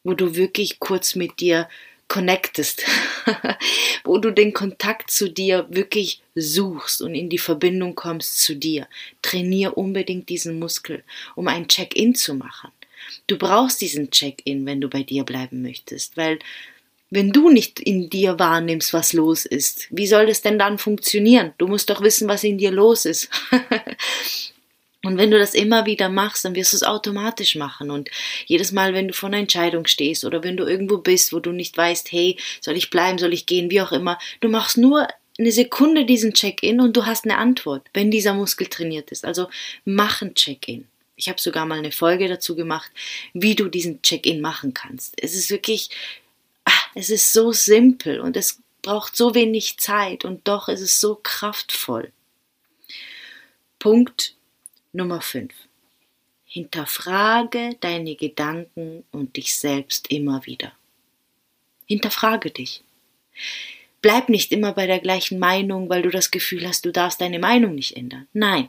wo 0.05 0.15
du 0.15 0.37
wirklich 0.37 0.79
kurz 0.79 1.15
mit 1.15 1.41
dir 1.41 1.69
connectest, 2.09 2.85
wo 4.05 4.19
du 4.19 4.31
den 4.31 4.53
Kontakt 4.53 5.11
zu 5.11 5.31
dir 5.31 5.67
wirklich 5.71 6.23
suchst 6.35 7.03
und 7.03 7.15
in 7.15 7.29
die 7.29 7.39
Verbindung 7.39 7.95
kommst 7.95 8.41
zu 8.41 8.55
dir. 8.55 8.87
Trainier 9.23 9.77
unbedingt 9.77 10.29
diesen 10.29 10.59
Muskel, 10.59 11.03
um 11.35 11.49
ein 11.49 11.69
Check-in 11.69 12.15
zu 12.15 12.35
machen. 12.35 12.71
Du 13.27 13.37
brauchst 13.37 13.81
diesen 13.81 14.11
Check-in, 14.11 14.65
wenn 14.67 14.81
du 14.81 14.89
bei 14.89 15.03
dir 15.03 15.25
bleiben 15.25 15.63
möchtest, 15.63 16.17
weil 16.17 16.39
wenn 17.15 17.31
du 17.31 17.49
nicht 17.49 17.79
in 17.79 18.11
dir 18.11 18.39
wahrnimmst, 18.39 18.93
was 18.93 19.13
los 19.13 19.47
ist, 19.47 19.87
wie 19.91 20.07
soll 20.07 20.27
das 20.27 20.43
denn 20.43 20.59
dann 20.59 20.79
funktionieren? 20.79 21.53
Du 21.59 21.69
musst 21.69 21.89
doch 21.89 22.03
wissen, 22.03 22.29
was 22.29 22.43
in 22.43 22.59
dir 22.59 22.73
los 22.73 23.05
ist. 23.05 23.31
Und 25.05 25.19
wenn 25.19 25.31
du 25.31 25.39
das 25.39 25.55
immer 25.55 25.87
wieder 25.87 26.09
machst, 26.09 26.45
dann 26.45 26.55
wirst 26.55 26.73
du 26.73 26.79
es 26.79 26.83
automatisch 26.83 27.57
machen. 27.57 27.91
Und 27.91 28.11
jedes 28.47 28.73
Mal, 28.73 28.95
wenn 28.95 29.09
du 29.09 29.15
vor 29.15 29.29
einer 29.29 29.39
Entscheidung 29.39 29.87
stehst 29.87 30.25
oder 30.25 30.43
wenn 30.43 30.57
du 30.57 30.65
irgendwo 30.65 30.99
bist, 30.99 31.33
wo 31.33 31.41
du 31.41 31.53
nicht 31.53 31.77
weißt, 31.77 32.11
hey, 32.11 32.37
soll 32.61 32.77
ich 32.77 32.91
bleiben, 32.91 33.19
soll 33.19 33.35
ich 33.35 33.47
gehen, 33.47 33.71
wie 33.71 33.83
auch 33.83 33.93
immer, 33.93 34.19
du 34.41 34.49
machst 34.49 34.79
nur 34.79 35.07
eine 35.39 35.53
Sekunde 35.53 36.07
diesen 36.07 36.33
Check-in 36.33 36.81
und 36.81 36.97
du 36.97 37.07
hast 37.07 37.27
eine 37.27 37.39
Antwort, 37.39 37.87
wenn 37.93 38.11
dieser 38.11 38.35
Muskel 38.35 38.67
trainiert 38.67 39.11
ist. 39.13 39.25
Also 39.25 39.49
mach 39.85 40.23
ein 40.23 40.35
Check-in. 40.35 40.87
Ich 41.17 41.29
habe 41.29 41.41
sogar 41.41 41.67
mal 41.67 41.79
eine 41.79 41.93
Folge 41.93 42.27
dazu 42.27 42.57
gemacht, 42.57 42.91
wie 43.35 43.55
du 43.55 43.69
diesen 43.69 44.03
Check-in 44.03 44.41
machen 44.41 44.75
kannst. 44.75 45.15
Es 45.21 45.35
ist 45.35 45.51
wirklich, 45.51 45.91
es 46.95 47.11
ist 47.11 47.33
so 47.33 47.53
simpel 47.53 48.21
und 48.21 48.37
es 48.37 48.63
braucht 48.83 49.17
so 49.17 49.35
wenig 49.35 49.79
Zeit 49.79 50.25
und 50.25 50.47
doch 50.47 50.69
ist 50.69 50.81
es 50.81 51.01
so 51.01 51.19
kraftvoll. 51.23 52.13
Punkt 53.79 54.37
Nummer 54.93 55.21
5. 55.21 55.53
Hinterfrage 56.47 57.77
deine 57.81 58.15
Gedanken 58.15 59.05
und 59.11 59.37
dich 59.37 59.57
selbst 59.57 60.11
immer 60.11 60.47
wieder. 60.47 60.73
Hinterfrage 61.87 62.51
dich. 62.51 62.83
Bleib 64.01 64.29
nicht 64.29 64.53
immer 64.53 64.73
bei 64.73 64.87
der 64.87 65.01
gleichen 65.01 65.39
Meinung, 65.39 65.89
weil 65.89 66.03
du 66.03 66.11
das 66.11 66.31
Gefühl 66.31 66.69
hast, 66.69 66.85
du 66.85 66.93
darfst 66.93 67.21
deine 67.21 67.39
Meinung 67.39 67.75
nicht 67.75 67.97
ändern. 67.97 68.29
Nein. 68.33 68.69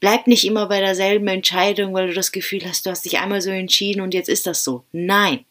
Bleib 0.00 0.26
nicht 0.26 0.44
immer 0.44 0.66
bei 0.66 0.80
derselben 0.80 1.26
Entscheidung, 1.28 1.94
weil 1.94 2.08
du 2.08 2.14
das 2.14 2.30
Gefühl 2.30 2.64
hast, 2.64 2.86
du 2.86 2.90
hast 2.90 3.04
dich 3.04 3.18
einmal 3.18 3.40
so 3.40 3.50
entschieden 3.50 4.00
und 4.00 4.14
jetzt 4.14 4.28
ist 4.28 4.46
das 4.46 4.62
so. 4.62 4.84
Nein. 4.92 5.44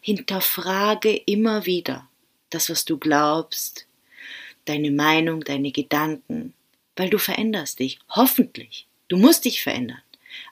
Hinterfrage 0.00 1.14
immer 1.14 1.66
wieder 1.66 2.08
das, 2.50 2.70
was 2.70 2.84
du 2.84 2.98
glaubst, 2.98 3.86
deine 4.64 4.90
Meinung, 4.90 5.42
deine 5.42 5.72
Gedanken, 5.72 6.54
weil 6.96 7.10
du 7.10 7.18
veränderst 7.18 7.78
dich. 7.78 7.98
Hoffentlich. 8.10 8.86
Du 9.08 9.16
musst 9.16 9.44
dich 9.44 9.62
verändern. 9.62 10.02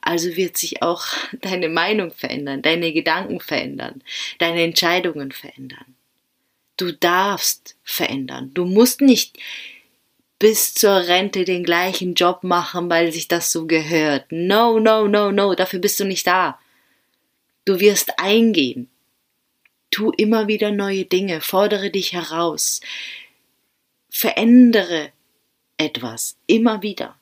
Also 0.02 0.36
wird 0.36 0.56
sich 0.56 0.82
auch 0.82 1.04
deine 1.40 1.68
Meinung 1.68 2.12
verändern, 2.12 2.62
deine 2.62 2.92
Gedanken 2.92 3.40
verändern, 3.40 4.02
deine 4.38 4.62
Entscheidungen 4.62 5.32
verändern. 5.32 5.96
Du 6.76 6.92
darfst 6.92 7.76
verändern. 7.84 8.52
Du 8.54 8.64
musst 8.64 9.00
nicht 9.00 9.38
bis 10.38 10.72
zur 10.72 10.96
Rente 11.08 11.44
den 11.44 11.62
gleichen 11.62 12.14
Job 12.14 12.42
machen, 12.42 12.88
weil 12.88 13.12
sich 13.12 13.28
das 13.28 13.52
so 13.52 13.66
gehört. 13.66 14.24
No, 14.30 14.78
no, 14.80 15.06
no, 15.06 15.30
no, 15.30 15.54
dafür 15.54 15.80
bist 15.80 16.00
du 16.00 16.04
nicht 16.04 16.26
da. 16.26 16.58
Du 17.66 17.78
wirst 17.78 18.18
eingehen. 18.18 18.88
Tu 19.90 20.10
immer 20.16 20.46
wieder 20.48 20.70
neue 20.70 21.04
Dinge, 21.04 21.40
fordere 21.40 21.90
dich 21.90 22.12
heraus, 22.12 22.80
verändere 24.08 25.12
etwas, 25.76 26.36
immer 26.46 26.82
wieder. 26.82 27.18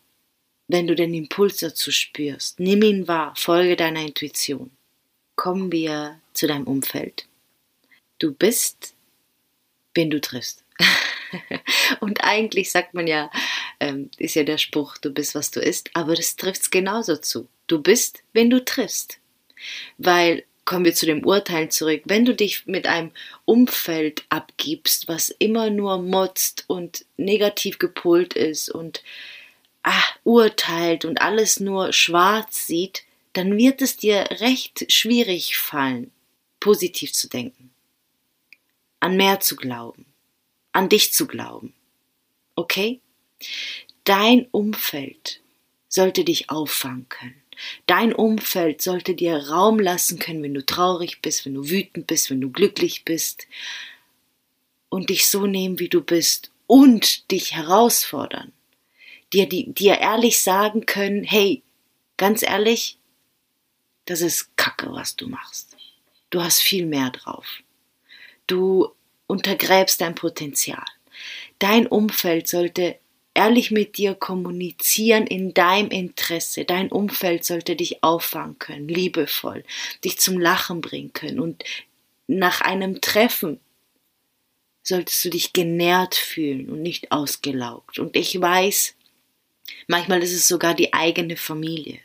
Wenn 0.67 0.87
du 0.87 0.95
den 0.95 1.15
Impuls 1.15 1.59
dazu 1.59 1.91
spürst, 1.91 2.61
nimm 2.61 2.83
ihn 2.83 3.09
wahr, 3.09 3.35
folge 3.37 3.77
deiner 3.77 4.03
Intuition. 4.03 4.71
Kommen 5.35 5.73
wir 5.73 6.21
zu 6.35 6.47
deinem 6.47 6.67
Umfeld. 6.67 7.27
Du 8.19 8.33
bist, 8.33 8.95
wen 9.95 10.11
du 10.11 10.21
triffst. 10.21 10.65
Und 12.01 12.23
eigentlich 12.23 12.71
sagt 12.71 12.95
man 12.95 13.07
ja, 13.07 13.31
ähm, 13.81 14.11
ist 14.19 14.35
ja 14.35 14.43
der 14.43 14.59
Spruch, 14.59 14.99
du 14.99 15.11
bist, 15.11 15.35
was 15.35 15.51
du 15.51 15.61
isst, 15.61 15.91
aber 15.95 16.15
das 16.15 16.37
trifft 16.37 16.63
es 16.63 16.71
genauso 16.71 17.17
zu. 17.17 17.49
Du 17.67 17.81
bist, 17.81 18.23
wen 18.33 18.51
du 18.51 18.65
triffst. 18.65 19.21
Weil 19.97 20.45
kommen 20.69 20.85
wir 20.85 20.95
zu 20.95 21.07
dem 21.07 21.25
Urteilen 21.25 21.71
zurück. 21.71 22.03
Wenn 22.05 22.27
du 22.27 22.35
dich 22.35 22.67
mit 22.67 22.87
einem 22.87 23.11
Umfeld 23.47 24.27
abgibst, 24.29 25.09
was 25.09 25.31
immer 25.31 25.71
nur 25.71 25.97
motzt 25.97 26.65
und 26.67 27.07
negativ 27.17 27.79
gepolt 27.79 28.35
ist 28.35 28.69
und 28.69 29.03
ah, 29.83 30.05
urteilt 30.25 31.07
und 31.07 31.23
alles 31.23 31.59
nur 31.59 31.95
schwarz 31.95 32.67
sieht, 32.67 33.05
dann 33.33 33.57
wird 33.57 33.81
es 33.81 33.97
dir 33.97 34.27
recht 34.41 34.93
schwierig 34.93 35.57
fallen, 35.57 36.11
positiv 36.61 37.15
zu 37.15 37.31
denken, 37.31 37.71
an 39.01 39.17
mehr 39.17 39.41
zu 39.41 39.57
glauben, 39.57 40.05
an 40.73 40.91
dich 40.91 41.15
zu 41.15 41.27
glauben. 41.27 41.73
Okay? 42.57 43.01
Dein 44.05 44.47
Umfeld 44.51 45.41
sollte 45.89 46.25
dich 46.25 46.51
auffangen 46.51 47.09
können. 47.09 47.43
Dein 47.87 48.13
Umfeld 48.13 48.83
sollte 48.83 49.15
dir 49.15 49.49
Raum 49.49 49.79
lassen 49.79 50.19
können, 50.19 50.43
wenn 50.43 50.55
du 50.55 50.65
traurig 50.65 51.21
bist, 51.23 51.45
wenn 51.45 51.55
du 51.55 51.69
wütend 51.69 52.07
bist, 52.07 52.31
wenn 52.31 52.41
du 52.41 52.51
glücklich 52.51 53.05
bist 53.05 53.47
und 54.89 55.11
dich 55.11 55.29
so 55.29 55.47
nehmen, 55.47 55.79
wie 55.79 55.89
du 55.89 56.01
bist 56.01 56.51
und 56.67 57.31
dich 57.31 57.55
herausfordern. 57.55 58.53
Dir, 59.33 59.49
die, 59.49 59.73
dir 59.73 59.99
ehrlich 59.99 60.41
sagen 60.41 60.87
können, 60.87 61.25
hey, 61.25 61.63
ganz 62.17 62.43
ehrlich, 62.43 62.99
das 64.07 64.21
ist 64.23 64.57
Kacke, 64.57 64.91
was 64.93 65.17
du 65.17 65.29
machst. 65.29 65.77
Du 66.31 66.43
hast 66.43 66.61
viel 66.61 66.87
mehr 66.87 67.11
drauf. 67.11 67.63
Du 68.47 68.91
untergräbst 69.27 70.01
dein 70.01 70.15
Potenzial. 70.15 70.85
Dein 71.59 71.87
Umfeld 71.87 72.49
sollte 72.49 72.99
ehrlich 73.39 73.71
mit 73.71 73.99
dir 73.99 74.17
kommunizieren 74.17 75.25
in 75.29 75.55
deinem 75.55 75.91
Interesse. 75.91 76.65
Dein 76.65 76.91
Umfeld 76.91 77.45
sollte 77.45 77.77
dich 77.77 78.03
auffangen 78.03 78.59
können, 78.59 78.89
liebevoll, 78.89 79.63
dich 80.05 80.19
zum 80.19 80.41
Lachen 80.41 80.81
bringen 80.81 81.13
können. 81.13 81.39
Und 81.39 81.63
nach 82.27 82.63
einem 82.63 83.01
Treffen 83.01 83.61
solltest 84.83 85.25
du 85.25 85.31
dich 85.31 85.53
genährt 85.53 86.17
fühlen 86.17 86.69
und 86.69 86.83
nicht 86.83 87.13
ausgelaugt. 87.13 88.01
Und 88.01 88.17
ich 88.17 88.41
weiß, 88.41 88.97
manchmal 89.87 90.21
ist 90.21 90.35
es 90.35 90.49
sogar 90.49 90.75
die 90.75 90.93
eigene 90.93 91.37
Familie. 91.37 92.01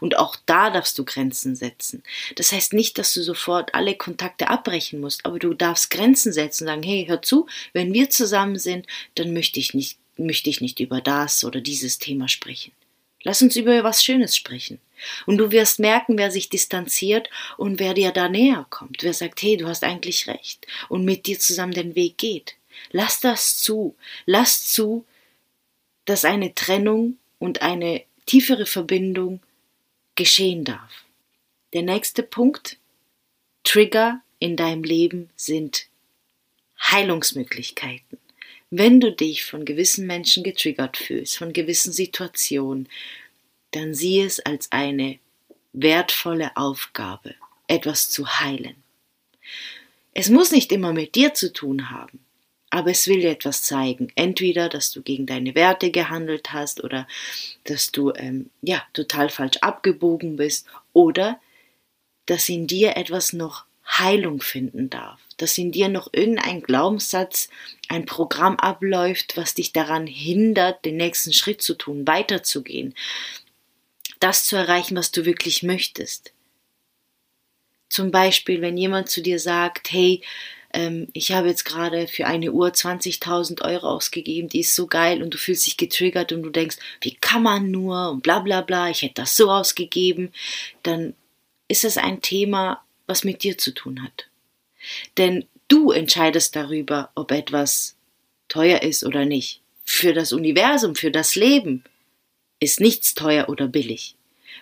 Und 0.00 0.18
auch 0.18 0.34
da 0.46 0.70
darfst 0.70 0.98
du 0.98 1.04
Grenzen 1.04 1.54
setzen. 1.54 2.02
Das 2.34 2.50
heißt 2.50 2.72
nicht, 2.72 2.98
dass 2.98 3.14
du 3.14 3.22
sofort 3.22 3.74
alle 3.76 3.94
Kontakte 3.94 4.48
abbrechen 4.48 5.00
musst, 5.00 5.26
aber 5.26 5.38
du 5.38 5.54
darfst 5.54 5.90
Grenzen 5.90 6.32
setzen 6.32 6.64
und 6.64 6.68
sagen, 6.68 6.82
hey, 6.82 7.04
hör 7.06 7.22
zu, 7.22 7.46
wenn 7.72 7.92
wir 7.94 8.10
zusammen 8.10 8.58
sind, 8.58 8.86
dann 9.14 9.32
möchte 9.32 9.60
ich 9.60 9.74
nicht 9.74 10.01
möchte 10.16 10.50
ich 10.50 10.60
nicht 10.60 10.80
über 10.80 11.00
das 11.00 11.44
oder 11.44 11.60
dieses 11.60 11.98
Thema 11.98 12.28
sprechen. 12.28 12.72
Lass 13.24 13.42
uns 13.42 13.56
über 13.56 13.84
was 13.84 14.02
Schönes 14.02 14.36
sprechen. 14.36 14.80
Und 15.26 15.38
du 15.38 15.50
wirst 15.50 15.78
merken, 15.78 16.18
wer 16.18 16.30
sich 16.30 16.48
distanziert 16.48 17.28
und 17.56 17.78
wer 17.78 17.94
dir 17.94 18.12
da 18.12 18.28
näher 18.28 18.66
kommt, 18.70 19.02
wer 19.02 19.14
sagt, 19.14 19.42
hey, 19.42 19.56
du 19.56 19.66
hast 19.66 19.84
eigentlich 19.84 20.26
recht 20.26 20.66
und 20.88 21.04
mit 21.04 21.26
dir 21.26 21.38
zusammen 21.38 21.72
den 21.72 21.94
Weg 21.94 22.18
geht. 22.18 22.56
Lass 22.90 23.20
das 23.20 23.58
zu. 23.58 23.96
Lass 24.26 24.66
zu, 24.68 25.04
dass 26.04 26.24
eine 26.24 26.54
Trennung 26.54 27.18
und 27.38 27.62
eine 27.62 28.04
tiefere 28.26 28.66
Verbindung 28.66 29.40
geschehen 30.14 30.64
darf. 30.64 31.04
Der 31.72 31.82
nächste 31.82 32.22
Punkt, 32.22 32.78
Trigger 33.64 34.20
in 34.38 34.56
deinem 34.56 34.82
Leben 34.82 35.30
sind 35.36 35.86
Heilungsmöglichkeiten. 36.80 38.18
Wenn 38.74 39.00
du 39.00 39.12
dich 39.12 39.44
von 39.44 39.66
gewissen 39.66 40.06
Menschen 40.06 40.42
getriggert 40.42 40.96
fühlst, 40.96 41.36
von 41.36 41.52
gewissen 41.52 41.92
Situationen, 41.92 42.88
dann 43.72 43.92
sieh 43.92 44.22
es 44.22 44.40
als 44.40 44.72
eine 44.72 45.18
wertvolle 45.74 46.56
Aufgabe, 46.56 47.34
etwas 47.66 48.08
zu 48.08 48.40
heilen. 48.40 48.76
Es 50.14 50.30
muss 50.30 50.52
nicht 50.52 50.72
immer 50.72 50.94
mit 50.94 51.16
dir 51.16 51.34
zu 51.34 51.52
tun 51.52 51.90
haben, 51.90 52.20
aber 52.70 52.92
es 52.92 53.06
will 53.08 53.20
dir 53.20 53.32
etwas 53.32 53.62
zeigen. 53.62 54.10
Entweder, 54.14 54.70
dass 54.70 54.90
du 54.90 55.02
gegen 55.02 55.26
deine 55.26 55.54
Werte 55.54 55.90
gehandelt 55.90 56.54
hast 56.54 56.82
oder 56.82 57.06
dass 57.64 57.92
du 57.92 58.14
ähm, 58.14 58.48
ja 58.62 58.82
total 58.94 59.28
falsch 59.28 59.58
abgebogen 59.58 60.36
bist 60.36 60.66
oder 60.94 61.38
dass 62.24 62.48
in 62.48 62.66
dir 62.66 62.96
etwas 62.96 63.34
noch 63.34 63.66
Heilung 63.86 64.40
finden 64.40 64.90
darf, 64.90 65.20
dass 65.36 65.58
in 65.58 65.72
dir 65.72 65.88
noch 65.88 66.08
irgendein 66.12 66.62
Glaubenssatz, 66.62 67.48
ein 67.88 68.06
Programm 68.06 68.56
abläuft, 68.56 69.36
was 69.36 69.54
dich 69.54 69.72
daran 69.72 70.06
hindert, 70.06 70.84
den 70.84 70.96
nächsten 70.96 71.32
Schritt 71.32 71.62
zu 71.62 71.74
tun, 71.74 72.06
weiterzugehen, 72.06 72.94
das 74.20 74.44
zu 74.44 74.56
erreichen, 74.56 74.96
was 74.96 75.10
du 75.10 75.24
wirklich 75.24 75.62
möchtest. 75.62 76.32
Zum 77.88 78.10
Beispiel, 78.10 78.62
wenn 78.62 78.78
jemand 78.78 79.10
zu 79.10 79.20
dir 79.20 79.38
sagt, 79.38 79.92
hey, 79.92 80.22
ähm, 80.72 81.08
ich 81.12 81.32
habe 81.32 81.48
jetzt 81.48 81.64
gerade 81.64 82.06
für 82.06 82.26
eine 82.26 82.52
Uhr 82.52 82.68
20.000 82.68 83.62
Euro 83.62 83.88
ausgegeben, 83.88 84.48
die 84.48 84.60
ist 84.60 84.74
so 84.74 84.86
geil 84.86 85.22
und 85.22 85.34
du 85.34 85.38
fühlst 85.38 85.66
dich 85.66 85.76
getriggert 85.76 86.32
und 86.32 86.42
du 86.42 86.50
denkst, 86.50 86.76
wie 87.00 87.14
kann 87.14 87.42
man 87.42 87.70
nur 87.70 88.10
und 88.10 88.22
bla 88.22 88.38
bla 88.38 88.62
bla, 88.62 88.88
ich 88.88 89.02
hätte 89.02 89.14
das 89.22 89.36
so 89.36 89.50
ausgegeben, 89.50 90.32
dann 90.82 91.14
ist 91.68 91.84
es 91.84 91.98
ein 91.98 92.22
Thema, 92.22 92.82
was 93.12 93.24
mit 93.24 93.42
dir 93.42 93.58
zu 93.58 93.72
tun 93.74 94.02
hat. 94.02 94.26
Denn 95.18 95.44
du 95.68 95.90
entscheidest 95.90 96.56
darüber, 96.56 97.10
ob 97.14 97.30
etwas 97.30 97.94
teuer 98.48 98.82
ist 98.82 99.04
oder 99.04 99.26
nicht. 99.26 99.60
Für 99.84 100.14
das 100.14 100.32
Universum, 100.32 100.94
für 100.94 101.10
das 101.10 101.34
Leben 101.34 101.84
ist 102.58 102.80
nichts 102.80 103.14
teuer 103.14 103.50
oder 103.50 103.68
billig. 103.68 104.14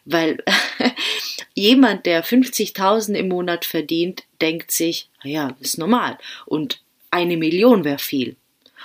Weil 0.05 0.43
jemand, 1.55 2.07
der 2.07 2.25
50.000 2.25 3.15
im 3.15 3.29
Monat 3.29 3.65
verdient, 3.65 4.25
denkt 4.41 4.73
sich, 4.73 5.09
ja, 5.23 5.57
ist 5.61 5.79
normal. 5.79 6.19
Und 6.45 6.81
eine 7.13 7.37
Million 7.37 7.85
wäre 7.85 8.01
viel. 8.01 8.35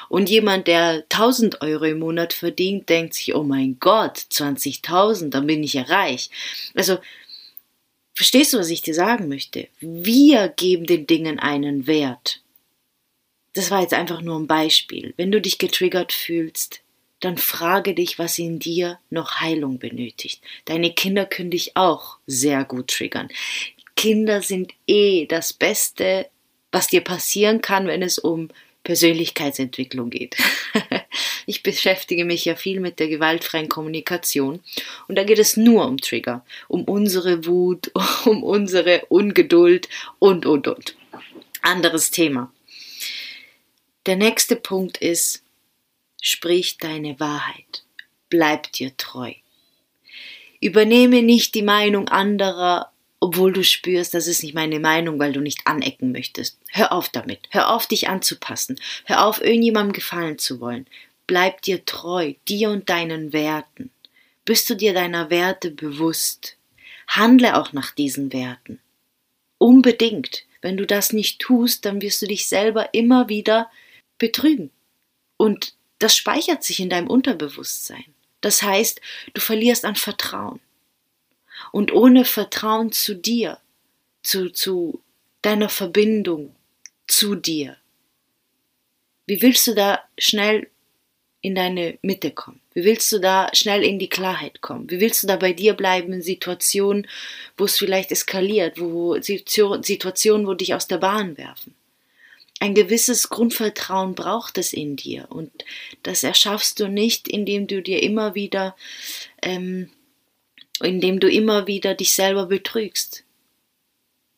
Und 0.09 0.29
jemand, 0.29 0.67
der 0.67 1.05
1000 1.09 1.61
Euro 1.61 1.85
im 1.85 1.99
Monat 1.99 2.33
verdient, 2.33 2.87
denkt 2.89 3.15
sich, 3.15 3.33
oh 3.33 3.43
mein 3.43 3.77
Gott, 3.79 4.17
20.000, 4.17 5.29
dann 5.29 5.47
bin 5.47 5.63
ich 5.63 5.73
ja 5.73 5.83
reich. 5.83 6.29
Also, 6.75 6.99
verstehst 8.15 8.53
du, 8.53 8.57
was 8.57 8.69
ich 8.69 8.81
dir 8.81 8.95
sagen 8.95 9.27
möchte? 9.27 9.67
Wir 9.79 10.47
geben 10.47 10.85
den 10.85 11.05
Dingen 11.05 11.39
einen 11.39 11.85
Wert. 11.85 12.41
Das 13.53 13.71
war 13.71 13.81
jetzt 13.81 13.93
einfach 13.93 14.21
nur 14.21 14.39
ein 14.39 14.47
Beispiel. 14.47 15.13
Wenn 15.17 15.31
du 15.31 15.39
dich 15.39 15.57
getriggert 15.57 16.11
fühlst, 16.11 16.81
dann 17.19 17.37
frage 17.37 17.93
dich, 17.93 18.19
was 18.19 18.37
in 18.39 18.59
dir 18.59 18.99
noch 19.09 19.39
Heilung 19.39 19.79
benötigt. 19.79 20.41
Deine 20.65 20.93
Kinder 20.93 21.25
können 21.25 21.51
dich 21.51 21.75
auch 21.77 22.17
sehr 22.27 22.65
gut 22.65 22.89
triggern. 22.89 23.29
Kinder 23.95 24.41
sind 24.41 24.73
eh 24.87 25.25
das 25.25 25.53
Beste, 25.53 26.27
was 26.71 26.87
dir 26.87 27.01
passieren 27.01 27.61
kann, 27.61 27.87
wenn 27.87 28.01
es 28.01 28.17
um 28.17 28.49
Persönlichkeitsentwicklung 28.83 30.09
geht. 30.09 30.35
ich 31.45 31.63
beschäftige 31.63 32.25
mich 32.25 32.45
ja 32.45 32.55
viel 32.55 32.79
mit 32.79 32.99
der 32.99 33.07
gewaltfreien 33.07 33.69
Kommunikation 33.69 34.61
und 35.07 35.15
da 35.15 35.23
geht 35.23 35.39
es 35.39 35.57
nur 35.57 35.87
um 35.87 35.97
Trigger, 35.97 36.45
um 36.67 36.83
unsere 36.83 37.45
Wut, 37.45 37.91
um 38.25 38.43
unsere 38.43 39.05
Ungeduld 39.09 39.89
und, 40.19 40.45
und, 40.45 40.67
und. 40.67 40.95
Anderes 41.61 42.11
Thema. 42.11 42.51
Der 44.05 44.15
nächste 44.15 44.55
Punkt 44.55 44.97
ist, 44.97 45.43
sprich 46.21 46.77
deine 46.77 47.19
Wahrheit. 47.19 47.83
Bleib 48.29 48.71
dir 48.73 48.95
treu. 48.97 49.33
Übernehme 50.59 51.21
nicht 51.21 51.55
die 51.55 51.63
Meinung 51.63 52.07
anderer, 52.07 52.91
obwohl 53.19 53.53
du 53.53 53.63
spürst, 53.63 54.13
das 54.13 54.27
ist 54.27 54.43
nicht 54.43 54.53
meine 54.53 54.79
Meinung, 54.79 55.19
weil 55.19 55.33
du 55.33 55.41
nicht 55.41 55.65
anecken 55.65 56.11
möchtest. 56.11 56.59
Hör 56.69 56.91
auf 56.91 57.09
damit. 57.09 57.39
Hör 57.49 57.69
auf, 57.71 57.87
dich 57.87 58.07
anzupassen. 58.07 58.79
Hör 59.05 59.25
auf, 59.25 59.41
irgendjemandem 59.41 59.93
gefallen 59.93 60.37
zu 60.37 60.59
wollen. 60.59 60.85
Bleib 61.27 61.61
dir 61.63 61.85
treu, 61.85 62.33
dir 62.47 62.69
und 62.69 62.89
deinen 62.89 63.33
Werten. 63.33 63.91
Bist 64.45 64.69
du 64.69 64.75
dir 64.75 64.93
deiner 64.93 65.29
Werte 65.29 65.71
bewusst? 65.71 66.57
Handle 67.07 67.57
auch 67.57 67.73
nach 67.73 67.91
diesen 67.91 68.31
Werten. 68.31 68.79
Unbedingt. 69.57 70.45
Wenn 70.61 70.77
du 70.77 70.85
das 70.85 71.13
nicht 71.13 71.39
tust, 71.39 71.85
dann 71.85 72.01
wirst 72.01 72.21
du 72.21 72.27
dich 72.27 72.47
selber 72.47 72.93
immer 72.93 73.29
wieder 73.29 73.69
betrügen. 74.17 74.71
Und 75.37 75.75
das 75.99 76.15
speichert 76.15 76.63
sich 76.63 76.79
in 76.79 76.89
deinem 76.89 77.07
Unterbewusstsein. 77.07 78.05
Das 78.41 78.61
heißt, 78.61 79.01
du 79.33 79.41
verlierst 79.41 79.85
an 79.85 79.95
Vertrauen. 79.95 80.59
Und 81.71 81.93
ohne 81.93 82.25
Vertrauen 82.25 82.91
zu 82.91 83.15
dir, 83.15 83.59
zu, 84.21 84.49
zu 84.49 85.01
deiner 85.41 85.69
Verbindung 85.69 86.55
zu 87.07 87.35
dir, 87.35 87.77
wie 89.27 89.41
willst 89.41 89.65
du 89.67 89.73
da 89.73 90.03
schnell 90.17 90.69
in 91.45 91.55
deine 91.55 91.97
Mitte 92.01 92.31
kommen? 92.31 92.59
Wie 92.73 92.83
willst 92.83 93.11
du 93.11 93.19
da 93.19 93.49
schnell 93.53 93.83
in 93.83 93.99
die 93.99 94.09
Klarheit 94.09 94.61
kommen? 94.61 94.89
Wie 94.89 94.99
willst 94.99 95.23
du 95.23 95.27
da 95.27 95.35
bei 95.35 95.53
dir 95.53 95.73
bleiben 95.73 96.13
in 96.13 96.21
Situationen, 96.21 97.07
wo 97.57 97.65
es 97.65 97.77
vielleicht 97.77 98.11
eskaliert, 98.11 98.79
wo 98.79 99.19
Situationen, 99.21 100.47
wo 100.47 100.53
dich 100.53 100.73
aus 100.73 100.87
der 100.87 100.97
Bahn 100.97 101.37
werfen? 101.37 101.75
ein 102.59 102.73
gewisses 102.73 103.29
Grundvertrauen 103.29 104.15
braucht 104.15 104.57
es 104.57 104.73
in 104.73 104.95
dir 104.95 105.27
und 105.29 105.51
das 106.03 106.23
erschaffst 106.23 106.79
du 106.79 106.87
nicht, 106.87 107.27
indem 107.27 107.67
du 107.67 107.81
dir 107.81 108.01
immer 108.01 108.33
wieder, 108.33 108.75
ähm, 109.41 109.89
indem 110.81 111.19
du 111.19 111.29
immer 111.29 111.67
wieder 111.67 111.95
dich 111.95 112.13
selber 112.13 112.45
betrügst, 112.45 113.23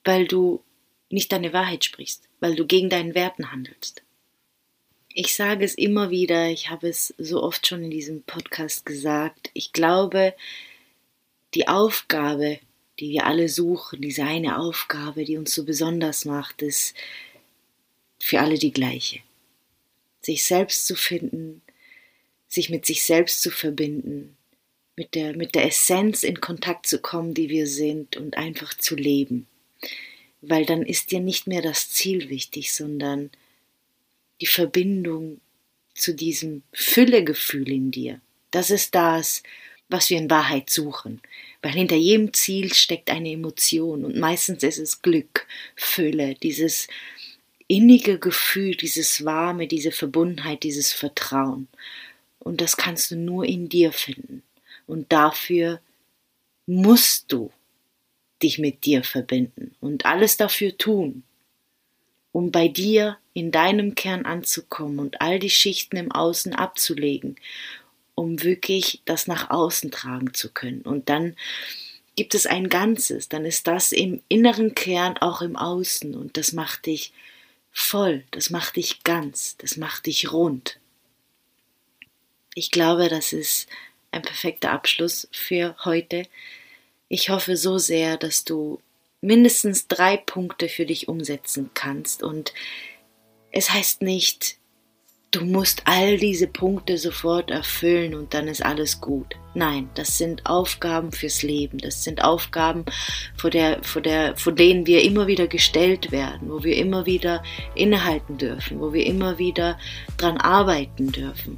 weil 0.03 0.27
du 0.27 0.63
nicht 1.09 1.31
deine 1.31 1.53
Wahrheit 1.53 1.85
sprichst, 1.85 2.23
weil 2.39 2.55
du 2.55 2.65
gegen 2.65 2.89
deinen 2.89 3.15
Werten 3.15 3.51
handelst. 3.51 4.01
Ich 5.19 5.33
sage 5.33 5.65
es 5.65 5.73
immer 5.73 6.11
wieder, 6.11 6.47
ich 6.51 6.69
habe 6.69 6.89
es 6.89 7.11
so 7.17 7.41
oft 7.41 7.65
schon 7.65 7.83
in 7.83 7.89
diesem 7.89 8.21
Podcast 8.21 8.85
gesagt, 8.85 9.49
ich 9.55 9.73
glaube, 9.73 10.35
die 11.55 11.67
Aufgabe, 11.67 12.59
die 12.99 13.09
wir 13.09 13.25
alle 13.25 13.49
suchen, 13.49 13.99
diese 13.99 14.25
eine 14.25 14.59
Aufgabe, 14.59 15.25
die 15.25 15.37
uns 15.37 15.55
so 15.55 15.65
besonders 15.65 16.25
macht, 16.25 16.61
ist, 16.61 16.93
für 18.19 18.41
alle 18.41 18.59
die 18.59 18.71
gleiche. 18.71 19.21
Sich 20.21 20.43
selbst 20.43 20.85
zu 20.85 20.95
finden, 20.95 21.63
sich 22.47 22.69
mit 22.69 22.85
sich 22.85 23.01
selbst 23.01 23.41
zu 23.41 23.49
verbinden, 23.49 24.37
mit 24.95 25.15
der, 25.15 25.35
mit 25.35 25.55
der 25.55 25.65
Essenz 25.65 26.21
in 26.21 26.41
Kontakt 26.41 26.85
zu 26.85 26.99
kommen, 26.99 27.33
die 27.33 27.49
wir 27.49 27.65
sind 27.65 28.17
und 28.17 28.37
einfach 28.37 28.75
zu 28.75 28.95
leben. 28.95 29.47
Weil 30.41 30.67
dann 30.67 30.83
ist 30.83 31.09
dir 31.09 31.21
nicht 31.21 31.47
mehr 31.47 31.63
das 31.63 31.89
Ziel 31.89 32.29
wichtig, 32.29 32.71
sondern 32.71 33.31
die 34.41 34.47
Verbindung 34.47 35.41
zu 35.93 36.13
diesem 36.13 36.63
Füllegefühl 36.73 37.69
in 37.69 37.91
dir. 37.91 38.21
Das 38.51 38.69
ist 38.69 38.95
das, 38.95 39.43
was 39.89 40.09
wir 40.09 40.17
in 40.17 40.29
Wahrheit 40.29 40.69
suchen. 40.69 41.21
Weil 41.61 41.71
hinter 41.71 41.95
jedem 41.95 42.33
Ziel 42.33 42.73
steckt 42.73 43.09
eine 43.09 43.31
Emotion 43.31 44.05
und 44.05 44.17
meistens 44.17 44.63
ist 44.63 44.77
es 44.77 45.01
Glück, 45.01 45.47
Fülle, 45.75 46.35
dieses 46.35 46.87
innige 47.67 48.19
Gefühl, 48.19 48.75
dieses 48.75 49.25
warme, 49.25 49.67
diese 49.67 49.91
Verbundenheit, 49.91 50.63
dieses 50.63 50.93
Vertrauen. 50.93 51.67
Und 52.39 52.61
das 52.61 52.77
kannst 52.77 53.11
du 53.11 53.15
nur 53.15 53.45
in 53.45 53.69
dir 53.69 53.91
finden. 53.91 54.43
Und 54.85 55.11
dafür 55.11 55.81
musst 56.65 57.31
du 57.31 57.51
dich 58.41 58.59
mit 58.59 58.85
dir 58.85 59.03
verbinden 59.03 59.75
und 59.81 60.05
alles 60.05 60.37
dafür 60.37 60.77
tun, 60.77 61.23
um 62.31 62.51
bei 62.51 62.67
dir 62.67 63.17
in 63.33 63.51
deinem 63.51 63.95
Kern 63.95 64.25
anzukommen 64.25 64.99
und 64.99 65.21
all 65.21 65.39
die 65.39 65.49
Schichten 65.49 65.97
im 65.97 66.11
Außen 66.11 66.53
abzulegen, 66.53 67.35
um 68.15 68.43
wirklich 68.43 69.01
das 69.05 69.27
nach 69.27 69.49
außen 69.49 69.91
tragen 69.91 70.33
zu 70.33 70.51
können. 70.51 70.81
Und 70.81 71.09
dann 71.09 71.35
gibt 72.15 72.33
es 72.33 72.47
ein 72.47 72.67
Ganzes, 72.67 73.29
dann 73.29 73.45
ist 73.45 73.67
das 73.67 73.91
im 73.91 74.21
inneren 74.27 74.73
Kern 74.73 75.17
auch 75.17 75.41
im 75.41 75.55
Außen 75.55 76.15
und 76.15 76.35
das 76.35 76.51
macht 76.51 76.87
dich 76.87 77.13
voll, 77.71 78.23
das 78.31 78.49
macht 78.49 78.75
dich 78.75 79.03
ganz, 79.03 79.55
das 79.57 79.77
macht 79.77 80.07
dich 80.07 80.31
rund. 80.31 80.79
Ich 82.55 82.71
glaube, 82.71 83.07
das 83.07 83.33
ist 83.33 83.67
ein 84.09 84.23
perfekter 84.23 84.71
Abschluss 84.71 85.27
für 85.31 85.75
heute. 85.85 86.23
Ich 87.07 87.29
hoffe 87.29 87.55
so 87.55 87.77
sehr, 87.77 88.17
dass 88.17 88.43
du 88.45 88.81
mindestens 89.27 89.87
drei 89.87 90.15
Punkte 90.15 90.69
für 90.69 90.85
dich 90.85 91.09
umsetzen 91.09 91.69
kannst 91.73 92.23
und 92.23 92.53
es 93.51 93.71
heißt 93.71 94.01
nicht, 94.01 94.57
du 95.31 95.43
musst 95.43 95.81
all 95.85 96.17
diese 96.17 96.47
Punkte 96.47 96.97
sofort 96.97 97.51
erfüllen 97.51 98.15
und 98.15 98.33
dann 98.33 98.47
ist 98.47 98.63
alles 98.65 99.01
gut. 99.01 99.35
Nein, 99.53 99.89
das 99.95 100.17
sind 100.17 100.45
Aufgaben 100.45 101.11
fürs 101.11 101.43
Leben. 101.43 101.77
Das 101.79 102.03
sind 102.03 102.23
Aufgaben, 102.23 102.85
vor, 103.35 103.49
der, 103.49 103.83
vor, 103.83 104.01
der, 104.01 104.37
vor 104.37 104.53
denen 104.53 104.85
wir 104.85 105.03
immer 105.03 105.27
wieder 105.27 105.47
gestellt 105.47 106.11
werden, 106.11 106.49
wo 106.49 106.63
wir 106.63 106.77
immer 106.77 107.05
wieder 107.05 107.43
innehalten 107.75 108.37
dürfen, 108.37 108.79
wo 108.79 108.93
wir 108.93 109.05
immer 109.05 109.37
wieder 109.37 109.77
dran 110.15 110.37
arbeiten 110.37 111.11
dürfen, 111.11 111.57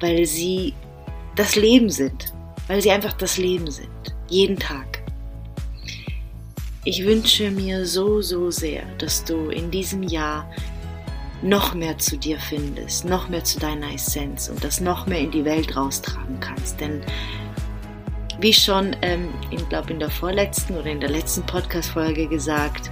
weil 0.00 0.26
sie 0.26 0.74
das 1.36 1.56
Leben 1.56 1.88
sind, 1.88 2.34
weil 2.66 2.82
sie 2.82 2.90
einfach 2.90 3.14
das 3.14 3.38
Leben 3.38 3.70
sind, 3.70 3.88
jeden 4.28 4.58
Tag. 4.58 4.95
Ich 6.88 7.04
wünsche 7.04 7.50
mir 7.50 7.84
so, 7.84 8.22
so 8.22 8.52
sehr, 8.52 8.84
dass 8.98 9.24
du 9.24 9.50
in 9.50 9.72
diesem 9.72 10.04
Jahr 10.04 10.48
noch 11.42 11.74
mehr 11.74 11.98
zu 11.98 12.16
dir 12.16 12.38
findest, 12.38 13.04
noch 13.04 13.28
mehr 13.28 13.42
zu 13.42 13.58
deiner 13.58 13.92
Essenz 13.92 14.48
und 14.48 14.62
das 14.62 14.80
noch 14.80 15.04
mehr 15.08 15.18
in 15.18 15.32
die 15.32 15.44
Welt 15.44 15.76
raustragen 15.76 16.38
kannst. 16.38 16.80
Denn 16.80 17.02
wie 18.38 18.52
schon, 18.52 18.94
ähm, 19.02 19.30
ich 19.50 19.68
glaube, 19.68 19.90
in 19.90 19.98
der 19.98 20.10
vorletzten 20.10 20.76
oder 20.76 20.86
in 20.86 21.00
der 21.00 21.10
letzten 21.10 21.42
Podcast-Folge 21.42 22.28
gesagt, 22.28 22.88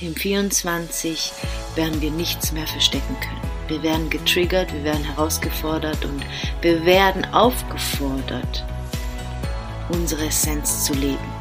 im 0.00 0.16
24 0.16 1.30
werden 1.76 2.00
wir 2.00 2.10
nichts 2.10 2.50
mehr 2.50 2.66
verstecken 2.66 3.16
können. 3.20 3.52
Wir 3.68 3.84
werden 3.84 4.10
getriggert, 4.10 4.72
wir 4.72 4.82
werden 4.82 5.04
herausgefordert 5.04 6.04
und 6.04 6.24
wir 6.60 6.84
werden 6.84 7.24
aufgefordert, 7.26 8.64
unsere 9.90 10.26
Essenz 10.26 10.86
zu 10.86 10.94
leben. 10.94 11.31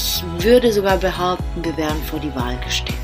Ich 0.00 0.22
würde 0.44 0.72
sogar 0.72 0.96
behaupten, 0.96 1.64
wir 1.64 1.76
werden 1.76 2.00
vor 2.04 2.20
die 2.20 2.32
Wahl 2.32 2.56
gestellt. 2.64 2.96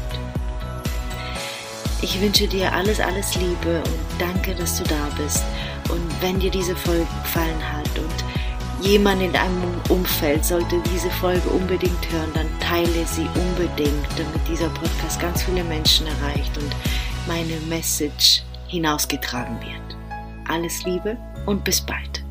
Ich 2.02 2.20
wünsche 2.20 2.46
dir 2.46 2.72
alles, 2.72 3.00
alles 3.00 3.34
Liebe 3.34 3.78
und 3.78 4.20
danke, 4.20 4.54
dass 4.54 4.78
du 4.78 4.84
da 4.84 5.08
bist. 5.16 5.42
Und 5.88 6.00
wenn 6.20 6.38
dir 6.38 6.52
diese 6.52 6.76
Folge 6.76 7.04
gefallen 7.24 7.72
hat 7.72 7.98
und 7.98 8.86
jemand 8.86 9.22
in 9.22 9.32
deinem 9.32 9.80
Umfeld 9.88 10.44
sollte 10.44 10.80
diese 10.92 11.10
Folge 11.10 11.48
unbedingt 11.48 12.12
hören, 12.12 12.30
dann 12.32 12.60
teile 12.60 13.04
sie 13.06 13.26
unbedingt, 13.34 14.06
damit 14.16 14.48
dieser 14.48 14.68
Podcast 14.68 15.18
ganz 15.20 15.42
viele 15.42 15.64
Menschen 15.64 16.06
erreicht 16.06 16.56
und 16.56 16.70
meine 17.26 17.56
Message 17.68 18.44
hinausgetragen 18.68 19.58
wird. 19.60 19.96
Alles 20.48 20.84
Liebe 20.84 21.16
und 21.46 21.64
bis 21.64 21.80
bald. 21.80 22.23